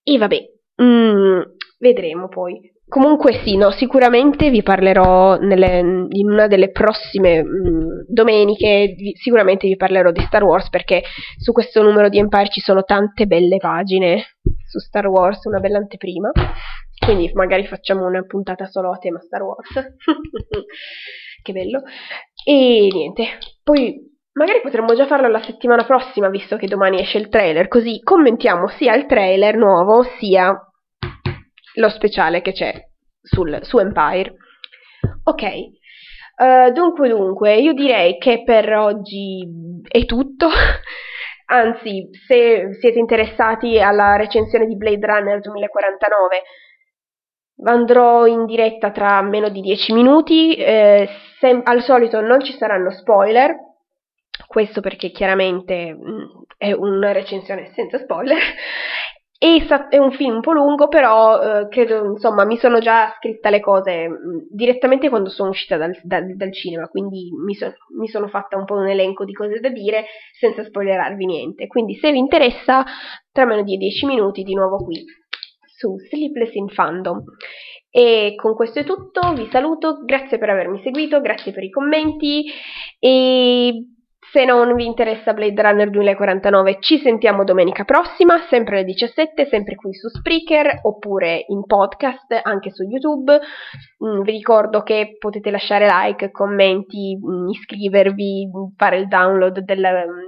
E 0.03 0.17
vabbè, 0.17 0.39
mm, 0.81 1.41
vedremo 1.79 2.29
poi. 2.29 2.61
Comunque 2.89 3.41
sì, 3.43 3.55
no, 3.55 3.69
sicuramente 3.69 4.49
vi 4.49 4.63
parlerò 4.63 5.37
nelle, 5.37 6.07
in 6.09 6.27
una 6.27 6.47
delle 6.47 6.71
prossime 6.71 7.43
mh, 7.43 7.47
mm, 7.47 7.99
domeniche, 8.07 8.95
vi, 8.97 9.13
sicuramente 9.15 9.67
vi 9.67 9.75
parlerò 9.75 10.11
di 10.11 10.21
Star 10.21 10.43
Wars 10.43 10.69
perché 10.69 11.03
su 11.37 11.51
questo 11.51 11.83
numero 11.83 12.09
di 12.09 12.17
Empire 12.17 12.49
ci 12.49 12.61
sono 12.61 12.83
tante 12.83 13.27
belle 13.27 13.57
pagine 13.57 14.37
su 14.67 14.79
Star 14.79 15.05
Wars, 15.05 15.45
una 15.45 15.59
bella 15.59 15.77
anteprima, 15.77 16.31
quindi 17.05 17.29
magari 17.35 17.67
facciamo 17.67 18.07
una 18.07 18.23
puntata 18.23 18.65
solo 18.65 18.89
a 18.91 18.97
tema 18.97 19.19
Star 19.19 19.43
Wars, 19.43 19.69
che 21.43 21.53
bello, 21.53 21.83
e 22.43 22.89
niente, 22.91 23.37
poi 23.61 24.01
magari 24.33 24.61
potremmo 24.61 24.95
già 24.95 25.05
farlo 25.05 25.27
la 25.27 25.43
settimana 25.43 25.83
prossima 25.83 26.29
visto 26.29 26.57
che 26.57 26.65
domani 26.65 27.01
esce 27.01 27.19
il 27.19 27.29
trailer, 27.29 27.67
così 27.67 28.01
commentiamo 28.01 28.67
sia 28.67 28.95
il 28.95 29.05
trailer 29.05 29.57
nuovo 29.57 30.01
sia 30.17 30.59
lo 31.75 31.89
speciale 31.89 32.41
che 32.41 32.51
c'è 32.51 32.73
sul, 33.21 33.59
su 33.63 33.77
Empire. 33.77 34.35
Ok, 35.23 35.43
uh, 35.43 36.71
dunque 36.71 37.09
dunque, 37.09 37.55
io 37.55 37.73
direi 37.73 38.17
che 38.17 38.43
per 38.43 38.71
oggi 38.73 39.45
è 39.87 40.05
tutto. 40.05 40.47
Anzi, 41.51 42.09
se 42.27 42.75
siete 42.79 42.99
interessati 42.99 43.79
alla 43.79 44.15
recensione 44.15 44.67
di 44.67 44.75
Blade 44.75 45.05
Runner 45.05 45.39
2049, 45.39 46.41
andrò 47.63 48.27
in 48.27 48.45
diretta 48.45 48.91
tra 48.91 49.21
meno 49.21 49.49
di 49.49 49.61
10 49.61 49.93
minuti. 49.93 50.55
Eh, 50.55 51.09
se, 51.39 51.61
al 51.63 51.81
solito 51.81 52.21
non 52.21 52.43
ci 52.43 52.53
saranno 52.53 52.91
spoiler, 52.91 53.55
questo 54.47 54.81
perché 54.81 55.09
chiaramente 55.11 55.93
mh, 55.93 56.11
mm, 56.11 56.23
è 56.57 56.71
una 56.71 57.11
recensione 57.11 57.71
senza 57.73 57.97
spoiler. 57.97 58.37
È 59.41 59.97
un 59.97 60.11
film 60.11 60.35
un 60.35 60.41
po' 60.41 60.51
lungo, 60.51 60.89
però 60.89 61.61
eh, 61.61 61.67
credo, 61.69 62.03
insomma, 62.11 62.43
mi 62.43 62.57
sono 62.57 62.79
già 62.79 63.15
scritta 63.17 63.49
le 63.49 63.61
cose 63.61 64.09
mh, 64.09 64.11
mm, 64.11 64.37
direttamente 64.49 65.07
quando 65.07 65.29
sono 65.29 65.51
uscita 65.51 65.77
dal, 65.77 65.97
dal, 66.03 66.35
dal 66.35 66.53
cinema, 66.53 66.89
quindi 66.89 67.29
mi, 67.45 67.53
so, 67.53 67.73
mi, 67.97 68.09
sono 68.09 68.27
fatta 68.27 68.57
un 68.57 68.65
po' 68.65 68.75
un 68.75 68.89
elenco 68.89 69.23
di 69.23 69.31
cose 69.31 69.61
da 69.61 69.69
dire 69.69 70.07
senza 70.37 70.65
spoilerarvi 70.65 71.25
niente. 71.25 71.67
Quindi 71.67 71.95
se 71.95 72.11
vi 72.11 72.17
interessa, 72.17 72.83
tra 73.31 73.45
meno 73.45 73.63
di 73.63 73.77
10 73.77 74.07
minuti 74.07 74.43
di 74.43 74.53
nuovo 74.53 74.75
qui 74.83 75.05
su 75.63 75.95
Sleepless 76.09 76.53
in 76.55 76.67
Fandom. 76.67 77.23
E 77.89 78.33
con 78.35 78.53
questo 78.55 78.79
è 78.79 78.83
tutto, 78.83 79.31
vi 79.33 79.47
saluto, 79.49 80.03
grazie 80.03 80.37
per 80.37 80.49
avermi 80.49 80.81
seguito, 80.83 81.21
grazie 81.21 81.53
per 81.53 81.63
i 81.63 81.69
commenti 81.69 82.43
e 82.99 83.85
se 84.31 84.45
non 84.45 84.75
vi 84.75 84.85
interessa 84.85 85.33
Blade 85.33 85.61
Runner 85.61 85.89
2049, 85.89 86.77
ci 86.79 86.99
sentiamo 86.99 87.43
domenica 87.43 87.83
prossima, 87.83 88.45
sempre 88.47 88.75
alle 88.75 88.85
17, 88.85 89.47
sempre 89.47 89.75
qui 89.75 89.93
su 89.93 90.07
Spreaker 90.07 90.81
oppure 90.83 91.45
in 91.47 91.65
podcast 91.65 92.39
anche 92.43 92.69
su 92.69 92.83
YouTube. 92.83 93.39
Mm, 94.05 94.21
vi 94.21 94.31
ricordo 94.31 94.83
che 94.83 95.15
potete 95.17 95.49
lasciare 95.49 95.87
like, 95.89 96.29
commenti, 96.31 97.17
mm, 97.17 97.49
iscrivervi, 97.49 98.49
fare 98.75 98.97
il 98.97 99.07
download 99.07 99.59
del, 99.59 99.81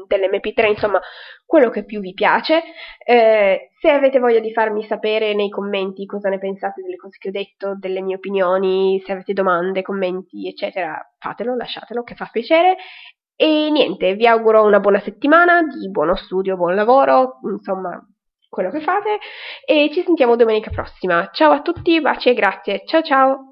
dell'MP3, 0.07 0.67
insomma, 0.67 0.99
quello 1.45 1.69
che 1.69 1.85
più 1.85 1.99
vi 1.99 2.13
piace. 2.13 2.63
Eh, 3.05 3.69
se 3.79 3.89
avete 3.89 4.19
voglia 4.19 4.39
di 4.39 4.51
farmi 4.51 4.83
sapere 4.83 5.35
nei 5.35 5.49
commenti 5.49 6.05
cosa 6.05 6.29
ne 6.29 6.39
pensate 6.39 6.81
delle 6.81 6.95
cose 6.95 7.17
che 7.19 7.29
ho 7.29 7.31
detto, 7.31 7.77
delle 7.77 8.01
mie 8.01 8.15
opinioni, 8.15 9.01
se 9.05 9.11
avete 9.11 9.33
domande, 9.33 9.83
commenti, 9.83 10.47
eccetera, 10.47 10.99
fatelo, 11.19 11.55
lasciatelo, 11.55 12.03
che 12.03 12.15
fa 12.15 12.27
piacere. 12.31 12.77
E 13.43 13.71
niente, 13.71 14.13
vi 14.13 14.27
auguro 14.27 14.61
una 14.63 14.79
buona 14.79 14.99
settimana, 14.99 15.63
di 15.63 15.89
buono 15.89 16.15
studio, 16.15 16.55
buon 16.55 16.75
lavoro, 16.75 17.39
insomma, 17.51 17.99
quello 18.47 18.69
che 18.69 18.81
fate 18.81 19.17
e 19.65 19.89
ci 19.91 20.03
sentiamo 20.03 20.35
domenica 20.35 20.69
prossima. 20.69 21.27
Ciao 21.33 21.51
a 21.51 21.61
tutti, 21.63 21.99
baci 22.01 22.29
e 22.29 22.33
grazie. 22.35 22.83
Ciao 22.85 23.01
ciao! 23.01 23.50